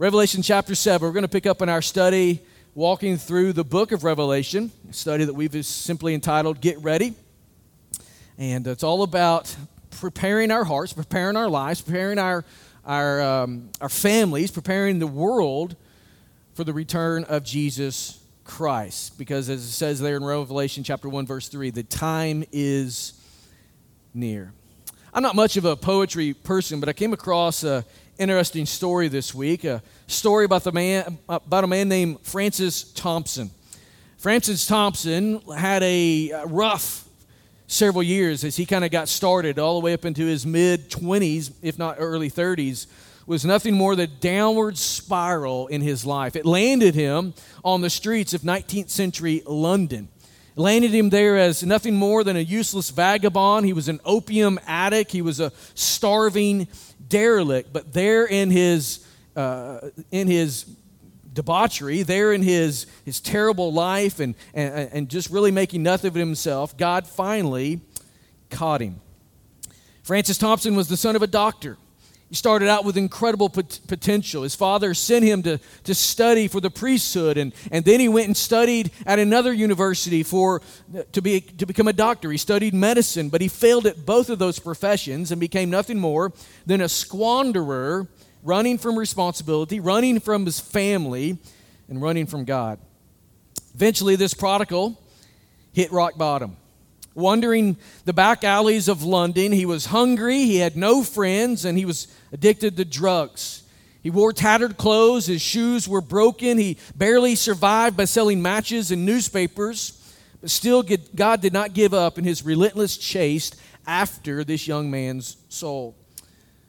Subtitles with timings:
[0.00, 1.06] Revelation chapter 7.
[1.06, 2.40] We're going to pick up in our study
[2.74, 7.12] walking through the book of Revelation, a study that we've simply entitled Get Ready.
[8.38, 9.54] And it's all about
[10.00, 12.46] preparing our hearts, preparing our lives, preparing our,
[12.86, 15.76] our, um, our families, preparing the world
[16.54, 19.18] for the return of Jesus Christ.
[19.18, 23.12] Because as it says there in Revelation chapter 1, verse 3, the time is
[24.14, 24.54] near.
[25.12, 27.84] I'm not much of a poetry person, but I came across a
[28.20, 33.50] interesting story this week a story about, the man, about a man named Francis Thompson.
[34.18, 37.08] Francis Thompson had a uh, rough
[37.66, 40.90] several years as he kind of got started all the way up into his mid
[40.90, 42.86] 20s, if not early 30s,
[43.24, 46.36] was nothing more than downward spiral in his life.
[46.36, 47.32] It landed him
[47.64, 50.08] on the streets of 19th century London.
[50.56, 53.64] Landed him there as nothing more than a useless vagabond.
[53.64, 55.10] He was an opium addict.
[55.10, 56.68] He was a starving
[57.10, 59.06] derelict, but there in his,
[59.36, 60.64] uh, in his
[61.32, 66.14] debauchery, there in his, his terrible life and, and, and just really making nothing of
[66.14, 67.80] himself, God finally
[68.48, 69.00] caught him.
[70.02, 71.76] Francis Thompson was the son of a doctor.
[72.30, 74.44] He started out with incredible pot- potential.
[74.44, 78.28] His father sent him to, to study for the priesthood, and, and then he went
[78.28, 80.62] and studied at another university for,
[81.10, 82.30] to, be, to become a doctor.
[82.30, 86.32] He studied medicine, but he failed at both of those professions and became nothing more
[86.66, 88.06] than a squanderer,
[88.44, 91.36] running from responsibility, running from his family,
[91.88, 92.78] and running from God.
[93.74, 95.02] Eventually, this prodigal
[95.72, 96.56] hit rock bottom
[97.14, 99.52] wandering the back alleys of London.
[99.52, 103.62] He was hungry, he had no friends, and he was addicted to drugs.
[104.02, 109.04] He wore tattered clothes, his shoes were broken, he barely survived by selling matches and
[109.04, 109.96] newspapers.
[110.40, 110.82] But still,
[111.14, 113.50] God did not give up in his relentless chase
[113.86, 115.96] after this young man's soul.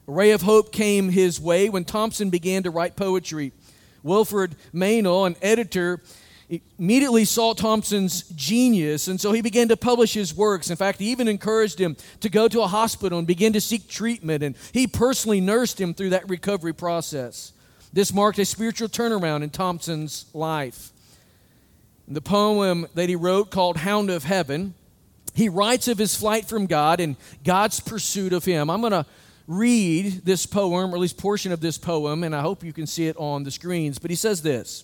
[0.08, 3.54] A ray of hope came his way when Thompson began to write poetry.
[4.04, 6.02] Wilfrid Meynell, an editor,
[6.78, 10.70] immediately saw Thompson's genius, and so he began to publish his works.
[10.70, 13.88] In fact, he even encouraged him to go to a hospital and begin to seek
[13.88, 17.54] treatment, and he personally nursed him through that recovery process.
[17.94, 20.92] This marked a spiritual turnaround in Thompson's life.
[22.08, 24.74] In the poem that he wrote called Hound of Heaven,
[25.34, 28.70] he writes of his flight from God and God's pursuit of him.
[28.70, 29.06] I'm going to
[29.48, 32.88] read this poem, or at least portion of this poem, and I hope you can
[32.88, 34.00] see it on the screens.
[34.00, 34.84] But he says this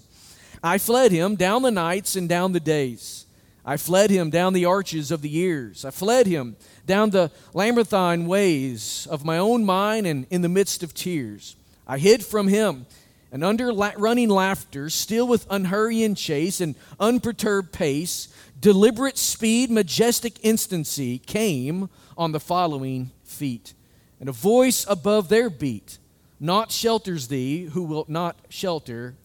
[0.67, 3.25] I fled him down the nights and down the days.
[3.63, 5.85] I fled him down the arches of the years.
[5.85, 10.83] I fled him down the labyrinthine ways of my own mind and in the midst
[10.83, 11.55] of tears.
[11.87, 12.85] I hid from him,
[13.31, 18.27] and under la- running laughter, still with unhurrying chase and unperturbed pace,
[18.59, 23.73] deliberate speed, majestic instancy came on the following feet.
[24.19, 25.97] And a voice above their beat,
[26.41, 29.15] Not shelters thee who will not shelter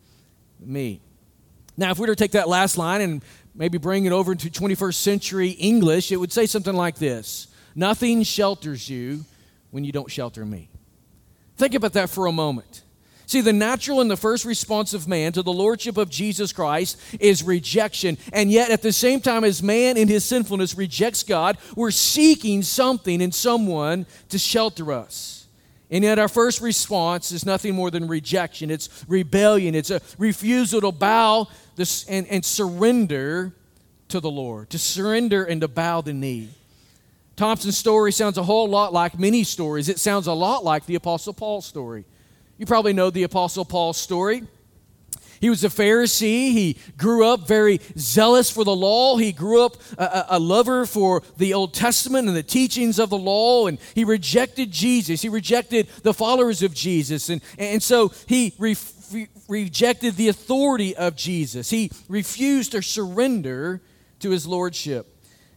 [0.61, 1.01] me.
[1.77, 3.23] Now, if we were to take that last line and
[3.55, 8.23] maybe bring it over into 21st century English, it would say something like this Nothing
[8.23, 9.25] shelters you
[9.71, 10.69] when you don't shelter me.
[11.57, 12.83] Think about that for a moment.
[13.27, 17.01] See, the natural and the first response of man to the lordship of Jesus Christ
[17.19, 18.19] is rejection.
[18.33, 22.63] And yet, at the same time as man in his sinfulness rejects God, we're seeking
[22.63, 25.47] something and someone to shelter us.
[25.91, 28.71] And yet, our first response is nothing more than rejection.
[28.71, 29.75] It's rebellion.
[29.75, 33.53] It's a refusal to bow this, and, and surrender
[34.09, 36.51] to the Lord, to surrender and to bow the knee.
[37.37, 39.89] Thompson's story sounds a whole lot like many stories.
[39.89, 42.05] It sounds a lot like the Apostle Paul's story.
[42.59, 44.43] You probably know the Apostle Paul's story.
[45.41, 46.53] He was a Pharisee.
[46.53, 49.17] He grew up very zealous for the law.
[49.17, 53.19] He grew up a, a, lover for the Old Testament and the teachings of the
[53.19, 53.67] law.
[53.67, 55.21] And he rejected Jesus.
[55.21, 57.29] He rejected the followers of Jesus.
[57.29, 58.77] And, and so he re-
[59.13, 61.71] re- rejected the authority of Jesus.
[61.71, 63.81] He refused to surrender
[64.21, 65.09] to his lordship.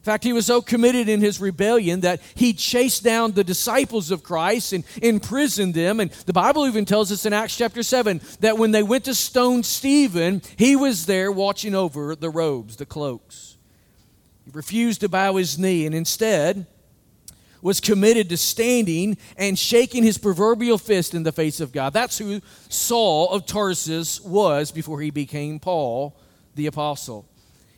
[0.05, 4.11] In fact, he was so committed in his rebellion that he chased down the disciples
[4.11, 5.99] of Christ and imprisoned them.
[5.99, 9.15] And the Bible even tells us in Acts chapter 7 that when they went to
[9.15, 13.57] stone Stephen, he was there watching over the robes, the cloaks.
[14.45, 16.67] He refused to bow his knee and instead
[17.65, 21.93] was committed to standing and shaking his proverbial fist in the face of God.
[21.93, 22.39] That's who
[22.69, 26.15] Saul of Tarsus was before he became Paul
[26.53, 27.27] the apostle.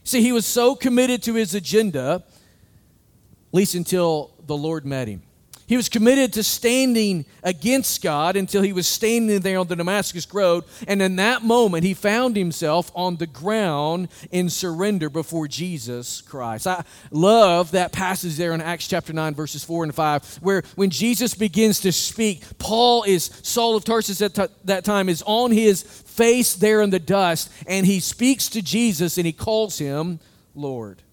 [0.03, 5.21] See, he was so committed to his agenda, at least until the Lord met him.
[5.67, 10.25] He was committed to standing against God until he was standing there on the Damascus
[10.33, 10.63] Road.
[10.87, 16.67] And in that moment, he found himself on the ground in surrender before Jesus Christ.
[16.67, 20.89] I love that passage there in Acts chapter 9, verses 4 and 5, where when
[20.89, 25.51] Jesus begins to speak, Paul is, Saul of Tarsus at t- that time, is on
[25.51, 30.21] his face there in the dust, and he speaks to Jesus and he calls him
[30.55, 31.03] Lord.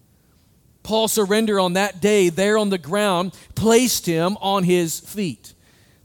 [0.85, 5.53] Paul surrender on that day there on the ground placed him on his feet.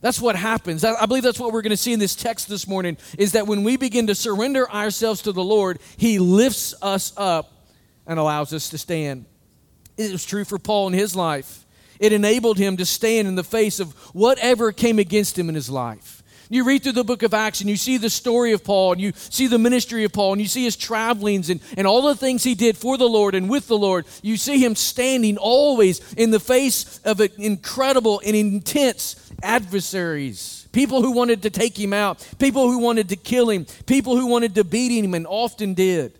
[0.00, 0.82] That's what happens.
[0.82, 3.46] I believe that's what we're going to see in this text this morning is that
[3.46, 7.52] when we begin to surrender ourselves to the Lord, he lifts us up
[8.06, 9.26] and allows us to stand.
[9.98, 11.66] It was true for Paul in his life.
[11.98, 15.68] It enabled him to stand in the face of whatever came against him in his
[15.68, 16.19] life.
[16.52, 19.00] You read through the book of Acts and you see the story of Paul and
[19.00, 22.16] you see the ministry of Paul and you see his travelings and, and all the
[22.16, 24.04] things he did for the Lord and with the Lord.
[24.20, 30.66] You see him standing always in the face of incredible and intense adversaries.
[30.72, 34.26] People who wanted to take him out, people who wanted to kill him, people who
[34.26, 36.18] wanted to beat him and often did.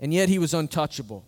[0.00, 1.26] And yet he was untouchable.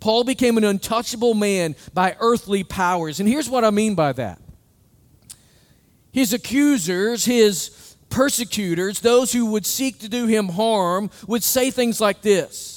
[0.00, 3.20] Paul became an untouchable man by earthly powers.
[3.20, 4.40] And here's what I mean by that
[6.12, 12.00] his accusers, his persecutors, those who would seek to do him harm, would say things
[12.00, 12.72] like this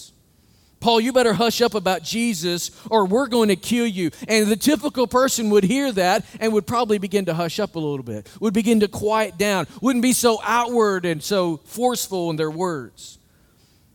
[0.85, 4.11] Paul, you better hush up about Jesus or we're going to kill you.
[4.27, 7.79] And the typical person would hear that and would probably begin to hush up a
[7.79, 12.35] little bit, would begin to quiet down, wouldn't be so outward and so forceful in
[12.35, 13.17] their words.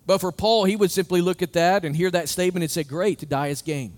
[0.05, 2.83] But for Paul, he would simply look at that and hear that statement and say,
[2.83, 3.93] Great, to die is gain.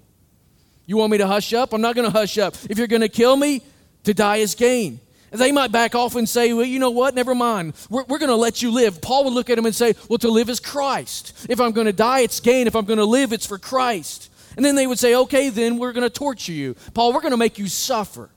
[0.85, 1.73] You want me to hush up?
[1.73, 2.55] I'm not going to hush up.
[2.69, 3.63] If you're going to kill me,
[4.05, 5.01] to die is gain.
[5.33, 7.15] They might back off and say, well, you know what?
[7.15, 7.73] Never mind.
[7.89, 9.01] We're, we're going to let you live.
[9.01, 11.47] Paul would look at him and say, well, to live is Christ.
[11.49, 12.67] If I'm going to die, it's gain.
[12.67, 14.31] If I'm going to live, it's for Christ.
[14.57, 16.75] And then they would say, okay, then we're going to torture you.
[16.93, 18.29] Paul, we're going to make you suffer.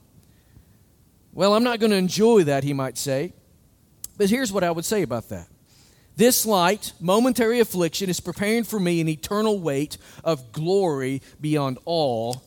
[1.34, 3.34] Well, I'm not going to enjoy that, he might say.
[4.16, 5.48] But here's what I would say about that.
[6.16, 12.42] This light, momentary affliction is preparing for me an eternal weight of glory beyond all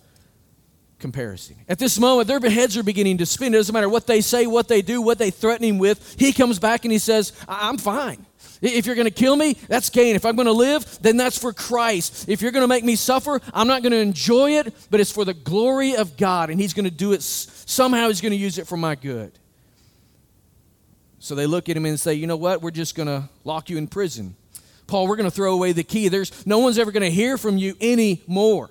[0.99, 1.55] comparison.
[1.67, 3.53] At this moment, their heads are beginning to spin.
[3.53, 6.15] It doesn't matter what they say, what they do, what they threaten him with.
[6.19, 8.25] He comes back and he says, I'm fine.
[8.61, 10.15] If you're going to kill me, that's gain.
[10.15, 12.27] If I'm going to live, then that's for Christ.
[12.27, 15.11] If you're going to make me suffer, I'm not going to enjoy it, but it's
[15.11, 17.21] for the glory of God, and He's going to do it.
[17.21, 19.31] Somehow He's going to use it for my good.
[21.19, 22.61] So they look at him and say, You know what?
[22.61, 24.35] We're just going to lock you in prison.
[24.87, 26.07] Paul, we're going to throw away the key.
[26.07, 28.69] There's no one's ever going to hear from you anymore.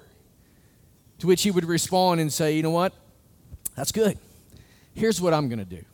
[1.19, 2.93] To which he would respond and say, You know what?
[3.75, 4.19] That's good.
[4.95, 5.85] Here's what I'm going to do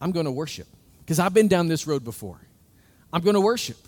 [0.00, 0.66] I'm going to worship
[1.00, 2.40] because I've been down this road before.
[3.12, 3.78] I'm going to worship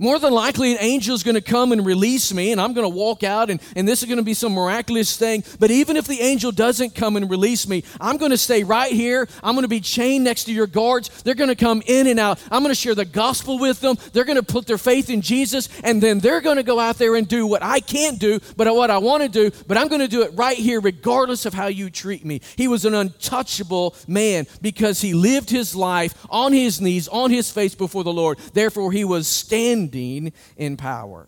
[0.00, 2.90] more than likely an angel is going to come and release me and i'm going
[2.90, 5.44] to walk out and, and this is going to be some miraculous thing.
[5.58, 8.92] But even if the angel doesn't come and release me i'm going to stay right
[8.92, 9.28] here.
[9.42, 11.22] I'm going to be chained next to your guards.
[11.22, 12.40] They're going to come in and out.
[12.50, 13.96] I'm going to share the gospel with them.
[14.12, 16.96] They're going to put their faith in jesus and then they're going to go out
[16.96, 19.88] there and do what i can't do but what i want to do but i'm
[19.88, 22.40] going to do it right here regardless of how you treat me.
[22.56, 27.50] He was an untouchable man because he lived his life on his knees on his
[27.50, 28.38] face before the lord.
[28.54, 31.26] Therefore he was standing standing in power.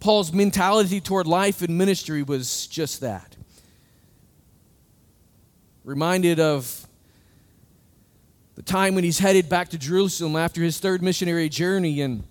[0.00, 3.36] Paul's mentality toward life and ministry was just that.
[5.84, 6.86] Reminded of
[8.56, 12.24] the time when he's headed back to Jerusalem after his third missionary journey and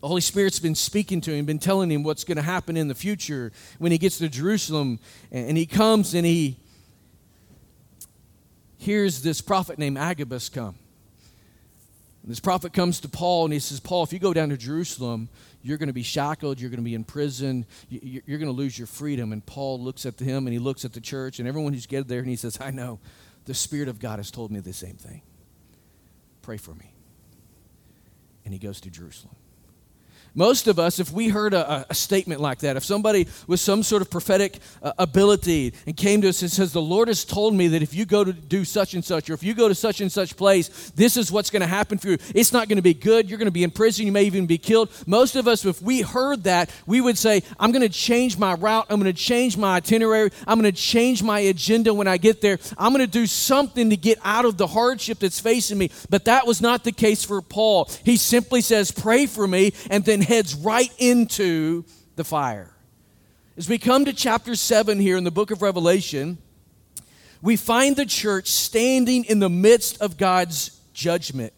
[0.00, 2.86] the Holy Spirit's been speaking to him, been telling him what's going to happen in
[2.86, 5.00] the future when he gets to Jerusalem.
[5.32, 6.56] And he comes and he
[8.76, 10.76] hears this prophet named Agabus come.
[12.28, 15.30] This prophet comes to Paul and he says, Paul, if you go down to Jerusalem,
[15.62, 18.78] you're going to be shackled, you're going to be in prison, you're going to lose
[18.78, 19.32] your freedom.
[19.32, 22.08] And Paul looks at him and he looks at the church and everyone who's gathered
[22.08, 23.00] there and he says, I know,
[23.46, 25.22] the Spirit of God has told me the same thing.
[26.42, 26.92] Pray for me.
[28.44, 29.36] And he goes to Jerusalem.
[30.34, 33.82] Most of us, if we heard a, a, statement like that, if somebody with some
[33.82, 37.54] sort of prophetic uh, ability and came to us and says, The Lord has told
[37.54, 39.74] me that if you go to do such and such, or if you go to
[39.74, 42.18] such and such place, this is what's going to happen for you.
[42.34, 43.28] It's not going to be good.
[43.28, 44.06] You're going to be in prison.
[44.06, 44.90] You may even be killed.
[45.06, 48.54] Most of us, if we heard that, we would say, I'm going to change my
[48.54, 48.86] route.
[48.90, 50.30] I'm going to change my itinerary.
[50.46, 52.58] I'm going to change my agenda when I get there.
[52.76, 55.90] I'm going to do something to get out of the hardship that's facing me.
[56.10, 57.90] But that was not the case for Paul.
[58.04, 61.84] He simply says, Pray for me, and then heads right into
[62.16, 62.74] the fire.
[63.56, 66.38] As we come to chapter 7 here in the book of Revelation,
[67.42, 71.52] we find the church standing in the midst of God's judgment.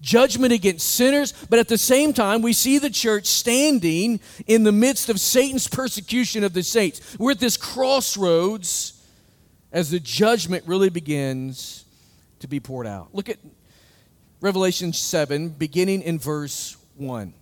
[0.00, 4.72] Judgment against sinners, but at the same time, we see the church standing in the
[4.72, 7.16] midst of Satan's persecution of the saints.
[7.18, 9.00] We're at this crossroads
[9.70, 11.84] as the judgment really begins
[12.40, 13.14] to be poured out.
[13.14, 13.38] Look at
[14.40, 17.32] Revelation 7, beginning in verse 1.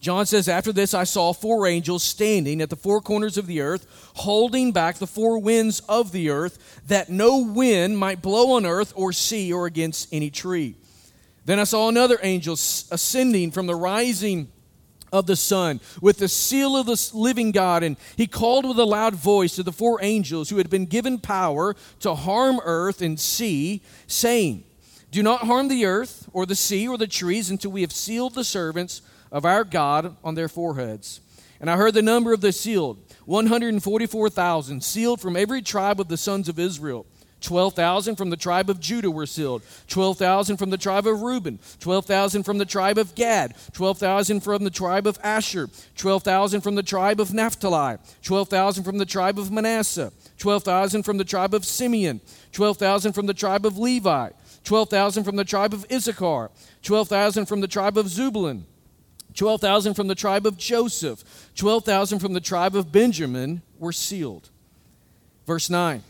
[0.00, 3.60] John says, After this, I saw four angels standing at the four corners of the
[3.60, 8.64] earth, holding back the four winds of the earth, that no wind might blow on
[8.64, 10.74] earth or sea or against any tree.
[11.44, 14.50] Then I saw another angel ascending from the rising
[15.12, 17.82] of the sun with the seal of the living God.
[17.82, 21.18] And he called with a loud voice to the four angels who had been given
[21.18, 24.64] power to harm earth and sea, saying,
[25.10, 28.34] Do not harm the earth or the sea or the trees until we have sealed
[28.34, 29.02] the servants
[29.32, 31.20] of our God on their foreheads.
[31.60, 36.16] And I heard the number of the sealed 144,000, sealed from every tribe of the
[36.16, 37.06] sons of Israel.
[37.40, 42.42] 12,000 from the tribe of Judah were sealed, 12,000 from the tribe of Reuben, 12,000
[42.42, 47.20] from the tribe of Gad, 12,000 from the tribe of Asher, 12,000 from the tribe
[47.20, 52.20] of Naphtali, 12,000 from the tribe of Manasseh, 12,000 from the tribe of Simeon,
[52.52, 54.30] 12,000 from the tribe of Levi,
[54.64, 56.50] 12,000 from the tribe of Issachar,
[56.82, 58.66] 12,000 from the tribe of Zebulun,
[59.34, 64.50] 12,000 from the tribe of Joseph, 12,000 from the tribe of Benjamin were sealed.
[65.46, 66.02] Verse 9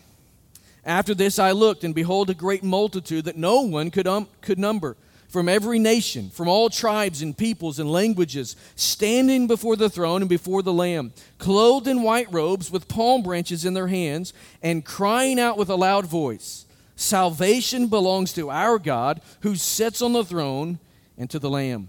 [0.85, 4.59] After this I looked, and behold, a great multitude that no one could, um, could
[4.59, 4.97] number,
[5.29, 10.29] from every nation, from all tribes and peoples and languages, standing before the throne and
[10.29, 15.39] before the Lamb, clothed in white robes with palm branches in their hands, and crying
[15.39, 16.67] out with a loud voice
[17.01, 20.79] Salvation belongs to our God who sits on the throne
[21.17, 21.89] and to the Lamb.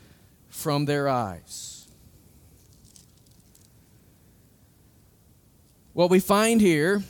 [0.51, 1.87] from their eyes.
[5.93, 7.01] What we find here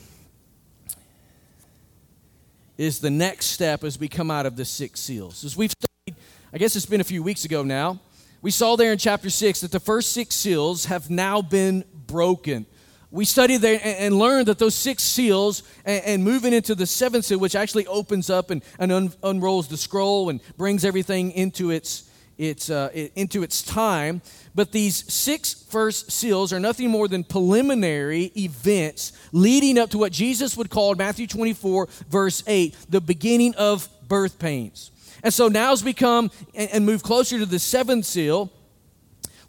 [2.78, 5.44] is the next step as we come out of the six seals.
[5.44, 6.20] As we've studied,
[6.52, 8.00] I guess it's been a few weeks ago now,
[8.40, 12.66] we saw there in chapter 6 that the first six seals have now been broken.
[13.12, 17.38] We studied there and learned that those six seals, and, moving into the seventh seal,
[17.38, 18.62] which actually opens up and
[19.22, 24.22] unrolls the scroll and brings everything into its its, uh, into its time.
[24.54, 30.12] But these six first seals are nothing more than preliminary events leading up to what
[30.12, 34.90] Jesus would call in Matthew 24, verse 8, the beginning of birth pains.
[35.22, 38.50] And so now as we come and, and move closer to the seventh seal,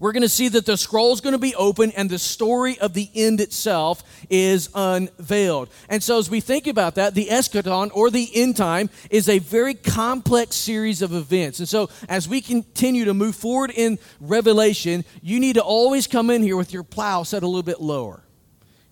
[0.03, 2.77] we're going to see that the scroll is going to be open and the story
[2.79, 5.69] of the end itself is unveiled.
[5.87, 9.39] And so, as we think about that, the eschaton or the end time is a
[9.39, 11.59] very complex series of events.
[11.59, 16.29] And so, as we continue to move forward in Revelation, you need to always come
[16.29, 18.22] in here with your plow set a little bit lower.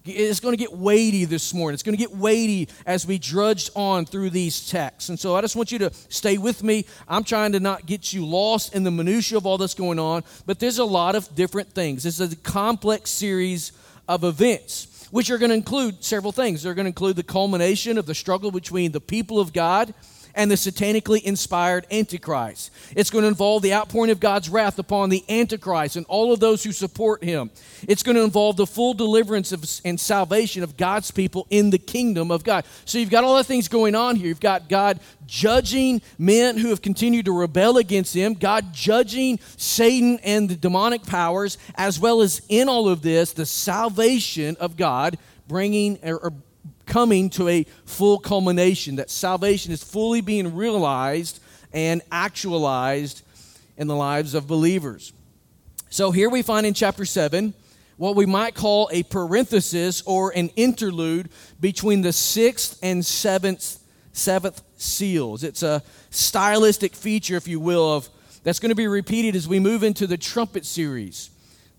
[0.04, 1.76] It's going to get weighty this morning.
[1.76, 5.10] It's going to get weighty as we drudged on through these texts.
[5.10, 6.86] And so I just want you to stay with me.
[7.08, 10.24] I'm trying to not get you lost in the minutiae of all that's going on,
[10.48, 12.04] but there's a lot of different things.
[12.04, 13.74] This is a complex series
[14.08, 16.64] of events, which are going to include several things.
[16.64, 19.94] They're going to include the culmination of the struggle between the people of God
[20.36, 22.72] and the satanically inspired Antichrist.
[22.96, 26.40] It's going to involve the outpouring of God's wrath upon the Antichrist and all of
[26.40, 27.52] those who support him.
[27.88, 31.78] It's going to involve the full deliverance of, and salvation of God's people in the
[31.78, 32.66] kingdom of God.
[32.86, 34.28] So you've got all the things going on here.
[34.28, 40.20] You've got God judging men who have continued to rebel against him, God judging Satan
[40.24, 45.18] and the demonic powers, as well as in all of this, the salvation of God
[45.48, 46.34] bringing or
[46.92, 51.40] coming to a full culmination, that salvation is fully being realized
[51.72, 53.22] and actualized
[53.78, 55.14] in the lives of believers.
[55.90, 57.54] So here we find in chapter 7
[57.96, 61.30] what we might call a parenthesis or an interlude
[61.62, 63.80] between the sixth and seventh,
[64.12, 65.46] seventh seals.
[65.46, 68.10] It's a stylistic feature, if you will, of
[68.44, 71.30] that's going to be repeated as we move into the trumpet series.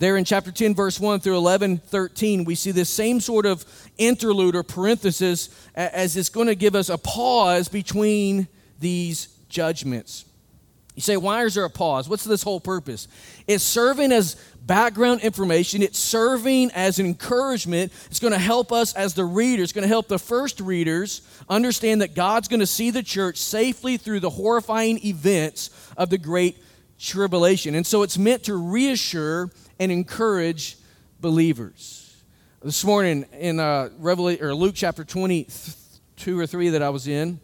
[0.02, 3.64] There in chapter 10, verse 1 through 11, 13, we see this same sort of
[3.99, 8.49] interlude or parenthesis as it's going to give us a pause between
[8.80, 10.25] these judgments.
[10.97, 12.09] You say, why is there a pause?
[12.09, 13.06] What's this whole purpose?
[13.47, 17.92] It's serving as background information, it's serving as an encouragement.
[18.06, 21.23] It's going to help us as the readers, it's going to help the first readers
[21.49, 26.18] understand that God's going to see the church safely through the horrifying events of the
[26.18, 26.59] Great
[27.02, 27.75] Tribulation.
[27.75, 30.76] And so it's meant to reassure and encourage
[31.21, 32.23] believers.
[32.62, 37.40] This morning in uh, Revelation, or Luke chapter 22 or 3 that I was in,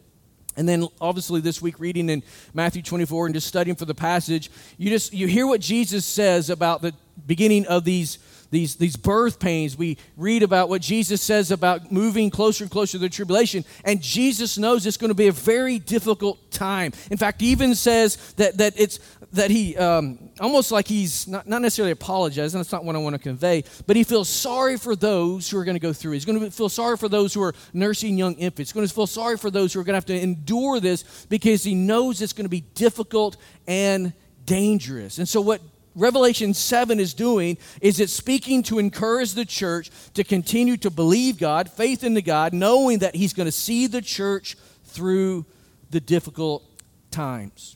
[0.55, 2.23] and then obviously this week reading in
[2.53, 6.49] Matthew 24 and just studying for the passage, you just you hear what Jesus says
[6.49, 6.93] about the
[7.27, 8.17] beginning of these
[8.51, 9.77] these, these birth pains.
[9.77, 13.63] We read about what Jesus says about moving closer and closer to the tribulation.
[13.85, 16.93] And Jesus knows it's going to be a very difficult time.
[17.11, 18.99] In fact, he even says that, that it's
[19.33, 23.13] that he um, almost like he's not, not necessarily apologizing, that's not what I want
[23.13, 26.13] to convey, but he feels sorry for those who are going to go through.
[26.13, 28.71] He's going to feel sorry for those who are nursing young infants.
[28.71, 31.25] He's going to feel sorry for those who are going to have to endure this
[31.29, 34.13] because he knows it's going to be difficult and
[34.45, 35.19] dangerous.
[35.19, 35.61] And so, what
[35.95, 41.37] Revelation 7 is doing is it's speaking to encourage the church to continue to believe
[41.37, 44.55] God, faith in the God, knowing that He's going to see the church
[44.85, 45.45] through
[45.91, 46.63] the difficult
[47.11, 47.75] times.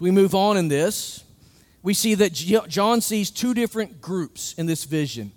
[0.00, 1.24] As we move on in this,
[1.82, 5.30] we see that John sees two different groups in this vision.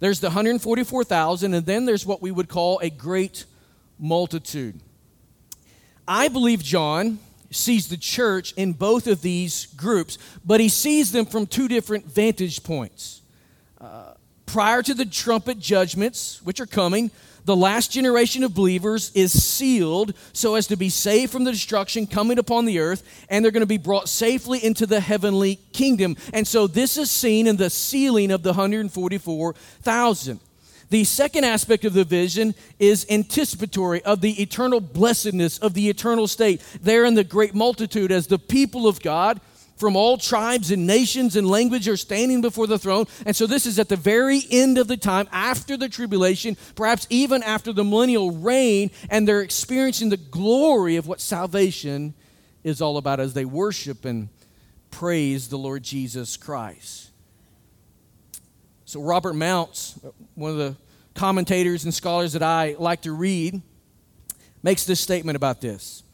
[0.00, 3.46] There's the 144,000, and then there's what we would call a great
[3.98, 4.78] multitude.
[6.06, 11.24] I believe John sees the church in both of these groups, but he sees them
[11.24, 13.22] from two different vantage points.
[13.80, 14.12] Uh,
[14.44, 17.10] prior to the trumpet judgments, which are coming,
[17.44, 22.06] the last generation of believers is sealed so as to be saved from the destruction
[22.06, 26.16] coming upon the earth, and they're going to be brought safely into the heavenly kingdom.
[26.32, 30.40] And so this is seen in the sealing of the 144,000.
[30.90, 36.28] The second aspect of the vision is anticipatory of the eternal blessedness of the eternal
[36.28, 36.62] state.
[36.82, 39.40] There in the great multitude, as the people of God
[39.82, 43.04] from all tribes and nations and language are standing before the throne.
[43.26, 47.04] And so this is at the very end of the time, after the tribulation, perhaps
[47.10, 52.14] even after the millennial reign, and they're experiencing the glory of what salvation
[52.62, 54.28] is all about as they worship and
[54.92, 57.10] praise the Lord Jesus Christ.
[58.84, 59.98] So, Robert Mounce,
[60.36, 60.76] one of the
[61.16, 63.60] commentators and scholars that I like to read,
[64.62, 66.04] makes this statement about this.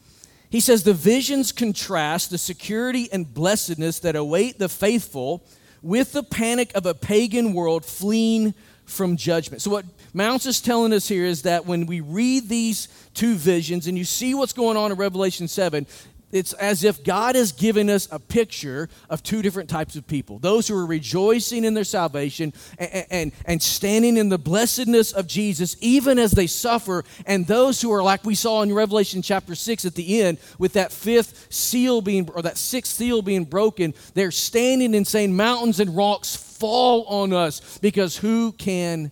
[0.49, 5.45] He says, The visions contrast the security and blessedness that await the faithful
[5.81, 8.53] with the panic of a pagan world fleeing
[8.85, 9.61] from judgment.
[9.61, 13.85] So, what Mounce is telling us here is that when we read these two visions
[13.85, 15.85] and you see what's going on in Revelation 7,
[16.31, 20.39] it's as if God has given us a picture of two different types of people
[20.39, 25.27] those who are rejoicing in their salvation and, and, and, standing in the blessedness of
[25.27, 29.55] Jesus, even as they suffer, and those who are like we saw in Revelation chapter
[29.55, 33.93] 6 at the end, with that fifth seal being, or that sixth seal being broken,
[34.13, 39.11] they're standing and saying, Mountains and rocks fall on us because who can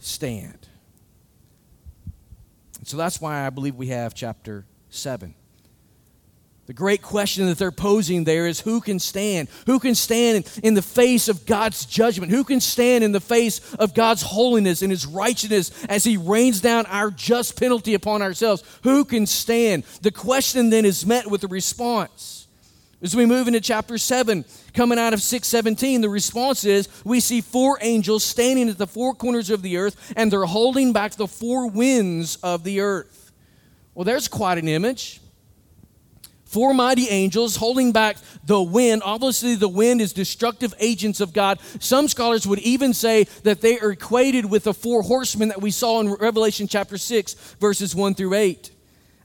[0.00, 0.68] stand?
[2.84, 5.34] So that's why I believe we have chapter 7.
[6.66, 9.48] The great question that they're posing there is who can stand?
[9.66, 12.32] Who can stand in the face of God's judgment?
[12.32, 16.62] Who can stand in the face of God's holiness and his righteousness as he rains
[16.62, 18.62] down our just penalty upon ourselves?
[18.82, 19.84] Who can stand?
[20.00, 22.46] The question then is met with a response.
[23.02, 27.42] As we move into chapter 7, coming out of 617, the response is we see
[27.42, 31.28] four angels standing at the four corners of the earth and they're holding back the
[31.28, 33.32] four winds of the earth.
[33.94, 35.20] Well, there's quite an image
[36.54, 39.02] four mighty angels holding back the wind.
[39.04, 41.58] Obviously, the wind is destructive agents of God.
[41.80, 45.72] Some scholars would even say that they are equated with the four horsemen that we
[45.72, 48.70] saw in Revelation chapter 6, verses 1 through 8.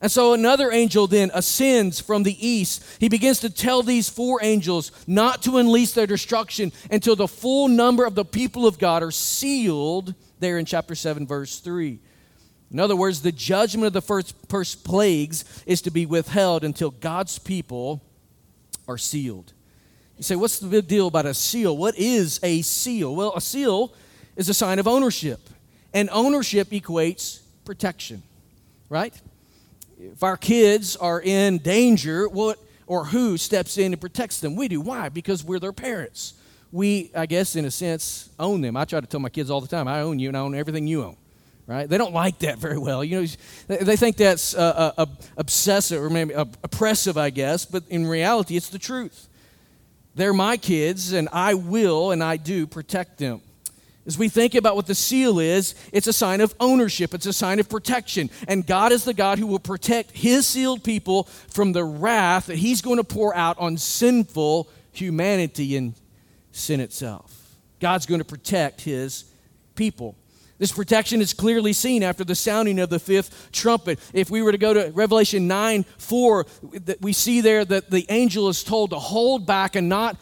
[0.01, 2.83] And so another angel then ascends from the east.
[2.99, 7.67] He begins to tell these four angels not to unleash their destruction until the full
[7.67, 11.99] number of the people of God are sealed there in chapter 7, verse 3.
[12.71, 16.91] In other words, the judgment of the first, first plagues is to be withheld until
[16.91, 18.01] God's people
[18.87, 19.53] are sealed.
[20.17, 21.75] You say, what's the big deal about a seal?
[21.75, 23.15] What is a seal?
[23.15, 23.93] Well, a seal
[24.35, 25.39] is a sign of ownership,
[25.93, 28.21] and ownership equates protection,
[28.87, 29.13] right?
[29.99, 34.55] If our kids are in danger, what or who steps in and protects them?
[34.55, 34.81] We do.
[34.81, 35.09] Why?
[35.09, 36.33] Because we're their parents.
[36.71, 38.77] We, I guess, in a sense, own them.
[38.77, 40.53] I try to tell my kids all the time, I own you and I own
[40.53, 41.17] everything you own
[41.69, 41.87] right?
[41.87, 43.03] They don't like that very well.
[43.03, 43.27] You know,
[43.67, 45.05] they think that's uh, uh,
[45.37, 49.27] obsessive or maybe oppressive, I guess, but in reality, it's the truth.
[50.15, 53.41] They're my kids, and I will and I do protect them.
[54.07, 57.33] As we think about what the seal is, it's a sign of ownership, it's a
[57.33, 58.31] sign of protection.
[58.47, 62.57] And God is the God who will protect his sealed people from the wrath that
[62.57, 65.93] he's going to pour out on sinful humanity and
[66.51, 67.55] sin itself.
[67.79, 69.25] God's going to protect his
[69.75, 70.15] people.
[70.59, 73.97] This protection is clearly seen after the sounding of the fifth trumpet.
[74.13, 76.45] If we were to go to Revelation 9 4,
[76.99, 80.17] we see there that the angel is told to hold back and not,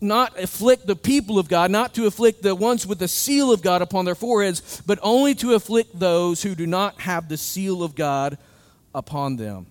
[0.00, 3.60] not afflict the people of God, not to afflict the ones with the seal of
[3.60, 7.82] God upon their foreheads, but only to afflict those who do not have the seal
[7.82, 8.38] of God
[8.94, 9.66] upon them.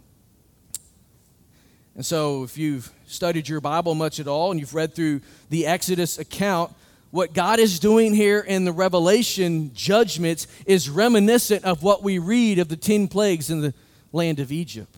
[1.96, 5.66] And so, if you've studied your Bible much at all and you've read through the
[5.66, 6.74] Exodus account,
[7.12, 12.58] what God is doing here in the Revelation judgments is reminiscent of what we read
[12.60, 13.74] of the 10 plagues in the
[14.12, 14.98] land of Egypt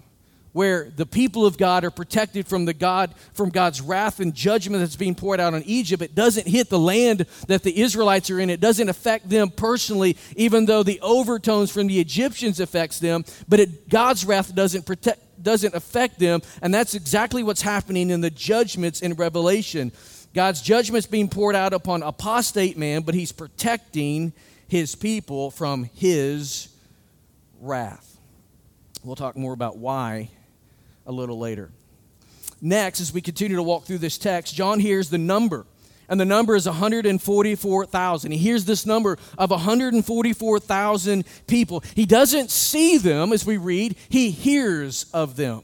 [0.53, 4.81] where the people of God are protected from the God from God's wrath and judgment
[4.81, 6.01] that's being poured out on Egypt.
[6.01, 8.49] It doesn't hit the land that the Israelites are in.
[8.49, 13.25] It doesn't affect them personally, even though the overtones from the Egyptians affects them.
[13.49, 18.21] But it, God's wrath doesn't protect doesn't affect them, and that's exactly what's happening in
[18.21, 19.91] the judgments in Revelation.
[20.33, 24.33] God's judgment's being poured out upon apostate man, but he's protecting
[24.67, 26.69] his people from his
[27.61, 28.17] wrath.
[29.03, 30.29] We'll talk more about why
[31.05, 31.71] a little later.
[32.61, 35.65] Next, as we continue to walk through this text, John hears the number,
[36.07, 38.31] and the number is 144,000.
[38.31, 41.83] He hears this number of 144,000 people.
[41.93, 45.61] He doesn't see them as we read, he hears of them.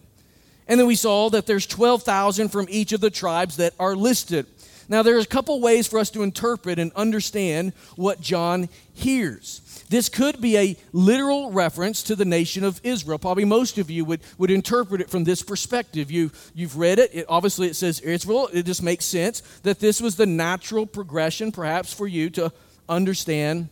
[0.67, 4.45] And then we saw that there's 12,000 from each of the tribes that are listed.
[4.89, 9.61] Now, there's a couple ways for us to interpret and understand what John hears.
[9.87, 13.19] This could be a literal reference to the nation of Israel.
[13.19, 16.09] Probably most of you would, would interpret it from this perspective.
[16.09, 17.13] You, you've read it.
[17.13, 17.25] it.
[17.29, 18.49] Obviously, it says Israel.
[18.51, 22.51] It just makes sense that this was the natural progression, perhaps, for you to
[22.87, 23.69] understand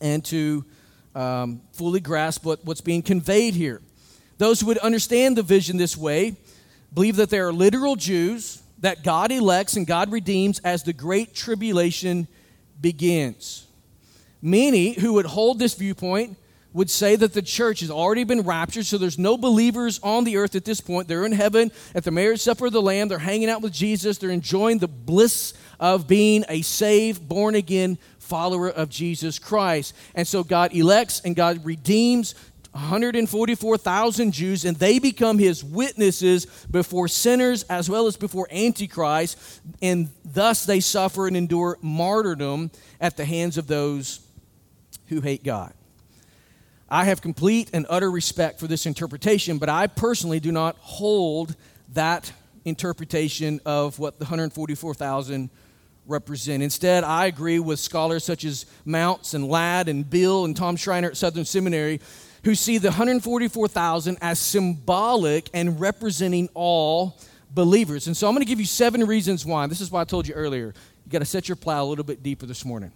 [0.00, 0.64] and to
[1.14, 3.80] um, fully grasp what, what's being conveyed here.
[4.36, 6.36] Those who would understand the vision this way
[6.92, 11.34] believe that there are literal Jews that God elects and God redeems as the great
[11.34, 12.28] tribulation
[12.78, 13.66] begins.
[14.42, 16.36] Many who would hold this viewpoint
[16.74, 20.36] would say that the church has already been raptured, so there's no believers on the
[20.36, 21.08] earth at this point.
[21.08, 23.08] They're in heaven at the marriage supper of the Lamb.
[23.08, 24.18] They're hanging out with Jesus.
[24.18, 29.94] They're enjoying the bliss of being a saved, born again follower of Jesus Christ.
[30.14, 32.34] And so God elects and God redeems
[32.74, 39.38] 144,000 Jews, and they become his witnesses before sinners as well as before Antichrist,
[39.80, 44.26] and thus they suffer and endure martyrdom at the hands of those
[45.06, 45.72] who hate God.
[46.88, 51.54] I have complete and utter respect for this interpretation, but I personally do not hold
[51.92, 52.32] that
[52.64, 55.48] interpretation of what the 144,000
[56.06, 56.60] represent.
[56.60, 61.08] Instead, I agree with scholars such as Mounce and Ladd and Beale and Tom Schreiner
[61.08, 62.00] at Southern Seminary
[62.44, 67.18] who see the 144,000 as symbolic and representing all
[67.50, 68.06] believers.
[68.06, 69.66] And so I'm going to give you seven reasons why.
[69.66, 70.74] This is why I told you earlier.
[71.06, 72.92] You got to set your plow a little bit deeper this morning.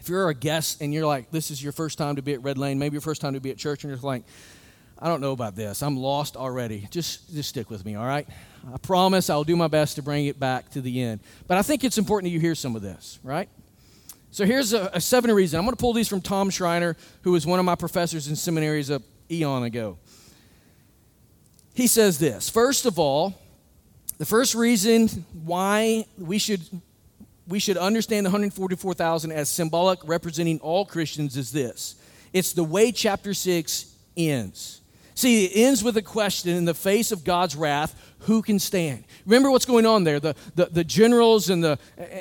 [0.00, 2.42] If you're a guest and you're like, this is your first time to be at
[2.42, 4.24] Red Lane, maybe your first time to be at church, and you're like,
[4.98, 5.82] I don't know about this.
[5.82, 6.86] I'm lost already.
[6.90, 8.28] Just, just stick with me, all right?
[8.72, 11.20] I promise I'll do my best to bring it back to the end.
[11.46, 13.48] But I think it's important that you hear some of this, right?
[14.34, 15.60] So here's a, a seven reason.
[15.60, 18.34] I'm going to pull these from Tom Schreiner, who was one of my professors in
[18.34, 19.96] seminaries a eon ago.
[21.72, 23.40] He says this First of all,
[24.18, 25.06] the first reason
[25.44, 26.62] why we should
[27.46, 31.94] we should understand the 144,000 as symbolic representing all Christians is this.
[32.32, 34.80] It's the way chapter 6 ends.
[35.14, 37.94] See, it ends with a question in the face of God's wrath
[38.24, 39.04] who can stand?
[39.26, 40.20] Remember what's going on there.
[40.20, 41.78] The, the, the, generals and, the,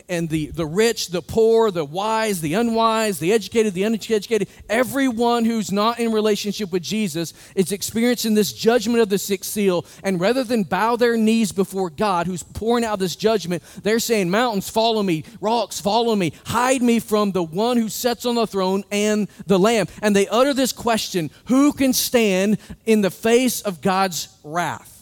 [0.08, 5.46] and the, the rich, the poor, the wise, the unwise, the educated, the uneducated, everyone
[5.46, 9.86] who's not in relationship with Jesus is experiencing this judgment of the sixth seal.
[10.04, 14.30] And rather than bow their knees before God, who's pouring out this judgment, they're saying,
[14.30, 18.48] Mountains, follow me, rocks, follow me, hide me from the one who sits on the
[18.48, 19.88] throne and the Lamb.
[20.02, 24.93] And they utter this question Who can stand in the face of God's wrath?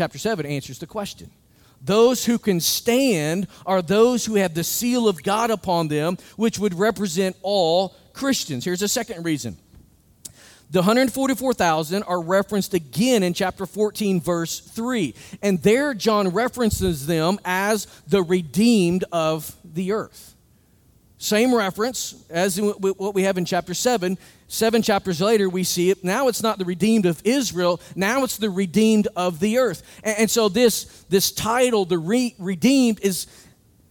[0.00, 1.30] Chapter 7 answers the question.
[1.82, 6.58] Those who can stand are those who have the seal of God upon them, which
[6.58, 8.64] would represent all Christians.
[8.64, 9.58] Here's a second reason.
[10.70, 15.14] The 144,000 are referenced again in chapter 14, verse 3.
[15.42, 20.34] And there, John references them as the redeemed of the earth.
[21.18, 24.16] Same reference as what we have in chapter 7
[24.52, 26.02] Seven chapters later, we see it.
[26.02, 27.80] Now it's not the redeemed of Israel.
[27.94, 29.84] Now it's the redeemed of the earth.
[30.02, 33.28] And, and so this, this title, the re- redeemed, is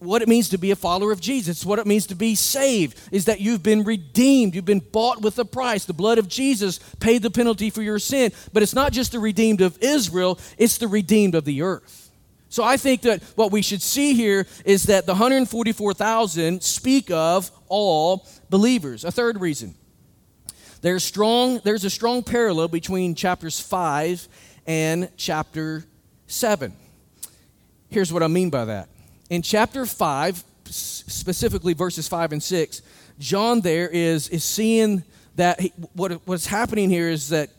[0.00, 3.00] what it means to be a follower of Jesus, what it means to be saved,
[3.10, 4.54] is that you've been redeemed.
[4.54, 5.86] You've been bought with a price.
[5.86, 8.30] The blood of Jesus paid the penalty for your sin.
[8.52, 12.10] But it's not just the redeemed of Israel, it's the redeemed of the earth.
[12.50, 17.50] So I think that what we should see here is that the 144,000 speak of
[17.68, 19.06] all believers.
[19.06, 19.74] A third reason.
[20.82, 24.28] There's strong there's a strong parallel between chapters 5
[24.66, 25.84] and chapter
[26.26, 26.72] 7.
[27.90, 28.88] Here's what I mean by that.
[29.28, 32.82] In chapter 5, specifically verses 5 and 6,
[33.18, 35.04] John there is, is seeing
[35.36, 37.50] that he, what, what's happening here is that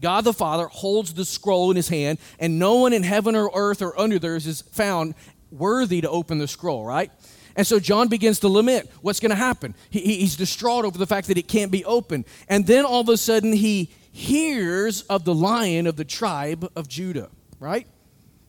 [0.00, 3.50] God the Father holds the scroll in his hand, and no one in heaven or
[3.54, 5.14] earth or under there is found
[5.50, 7.10] worthy to open the scroll, right?
[7.56, 9.74] And so John begins to lament what's going to happen.
[9.90, 12.24] He, he's distraught over the fact that it can't be opened.
[12.48, 16.88] And then all of a sudden, he hears of the lion of the tribe of
[16.88, 17.86] Judah, right?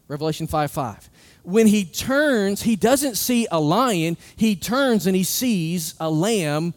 [0.08, 1.10] Revelation 5 5.
[1.44, 6.74] When he turns, he doesn't see a lion, he turns and he sees a lamb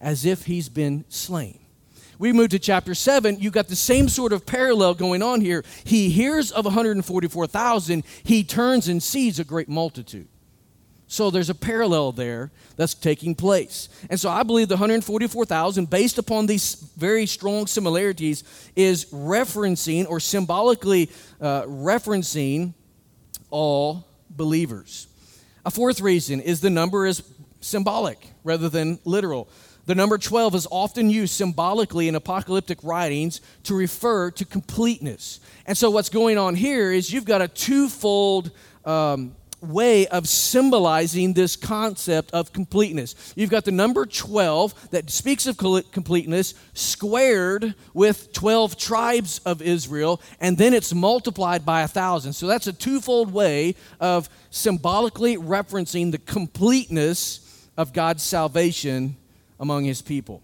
[0.00, 1.58] as if he's been slain.
[2.18, 5.64] We move to chapter 7, you got the same sort of parallel going on here.
[5.84, 10.28] He hears of 144,000, he turns and sees a great multitude.
[11.10, 13.88] So there's a parallel there that's taking place.
[14.10, 18.44] And so I believe the 144,000, based upon these very strong similarities,
[18.76, 22.74] is referencing or symbolically uh, referencing
[23.48, 25.08] all believers.
[25.64, 27.22] A fourth reason is the number is
[27.60, 29.48] symbolic rather than literal.
[29.86, 35.40] The number 12 is often used symbolically in apocalyptic writings to refer to completeness.
[35.64, 38.50] And so, what's going on here is you've got a twofold
[38.84, 43.32] um, way of symbolizing this concept of completeness.
[43.36, 50.20] You've got the number 12 that speaks of completeness squared with 12 tribes of Israel,
[50.40, 52.34] and then it's multiplied by a thousand.
[52.34, 59.16] So that's a twofold way of symbolically referencing the completeness of God's salvation
[59.60, 60.42] among his people.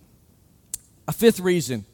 [1.07, 1.85] A fifth reason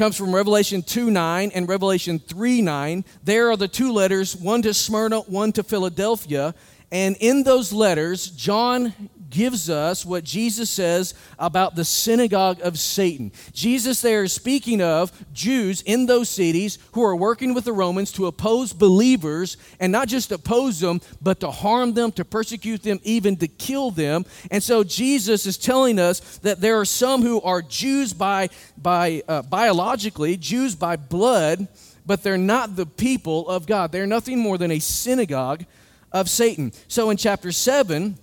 [0.00, 3.04] comes from Revelation 2 9 and Revelation 3 9.
[3.22, 6.54] There are the two letters, one to Smyrna, one to Philadelphia.
[6.90, 8.94] And in those letters, John
[9.30, 13.32] gives us what Jesus says about the synagogue of Satan.
[13.52, 18.12] Jesus there is speaking of Jews in those cities who are working with the Romans
[18.12, 23.00] to oppose believers and not just oppose them, but to harm them, to persecute them,
[23.02, 24.24] even to kill them.
[24.50, 29.22] And so Jesus is telling us that there are some who are Jews by, by
[29.28, 31.68] uh, biologically, Jews by blood,
[32.04, 33.92] but they're not the people of God.
[33.92, 35.64] They're nothing more than a synagogue
[36.12, 36.72] of Satan.
[36.88, 38.18] So in chapter 7,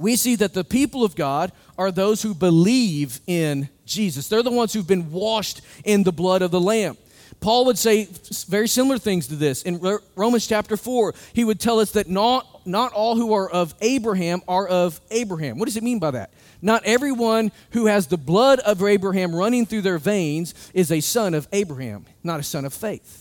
[0.00, 4.28] we see that the people of God are those who believe in Jesus.
[4.28, 6.96] They're the ones who've been washed in the blood of the Lamb.
[7.40, 8.08] Paul would say
[8.48, 9.62] very similar things to this.
[9.62, 9.78] In
[10.16, 14.40] Romans chapter 4, he would tell us that not, not all who are of Abraham
[14.48, 15.58] are of Abraham.
[15.58, 16.32] What does it mean by that?
[16.62, 21.34] Not everyone who has the blood of Abraham running through their veins is a son
[21.34, 23.19] of Abraham, not a son of faith.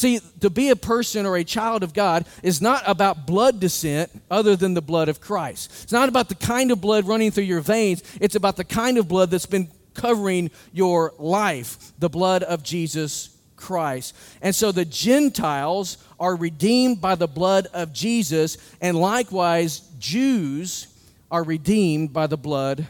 [0.00, 4.10] See, to be a person or a child of God is not about blood descent
[4.30, 5.70] other than the blood of Christ.
[5.82, 8.96] It's not about the kind of blood running through your veins, it's about the kind
[8.96, 14.16] of blood that's been covering your life the blood of Jesus Christ.
[14.40, 20.86] And so the Gentiles are redeemed by the blood of Jesus, and likewise, Jews
[21.30, 22.86] are redeemed by the blood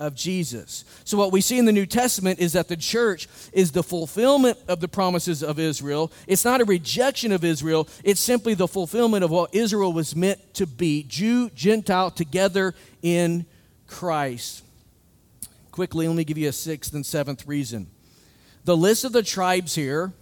[0.00, 0.84] of Jesus.
[1.04, 4.58] So, what we see in the New Testament is that the church is the fulfillment
[4.68, 6.10] of the promises of Israel.
[6.26, 10.54] It's not a rejection of Israel, it's simply the fulfillment of what Israel was meant
[10.54, 13.46] to be Jew, Gentile, together in
[13.86, 14.64] Christ.
[15.70, 17.88] Quickly, let me give you a sixth and seventh reason.
[18.64, 20.12] The list of the tribes here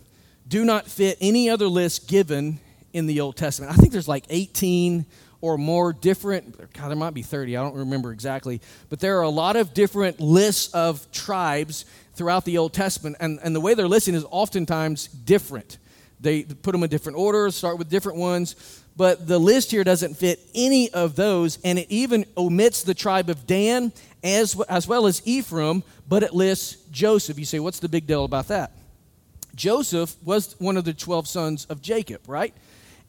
[0.48, 2.58] do not fit any other list given
[2.92, 3.72] in the Old Testament.
[3.72, 5.06] I think there's like 18
[5.42, 9.22] or more different, God, there might be 30, I don't remember exactly, but there are
[9.22, 13.74] a lot of different lists of tribes throughout the Old Testament, and, and the way
[13.74, 15.78] they're listed is oftentimes different.
[16.20, 20.14] They put them in different orders, start with different ones, but the list here doesn't
[20.14, 25.06] fit any of those, and it even omits the tribe of Dan as, as well
[25.06, 27.36] as Ephraim, but it lists Joseph.
[27.36, 28.70] You say, what's the big deal about that?
[29.56, 32.54] Joseph was one of the 12 sons of Jacob, right?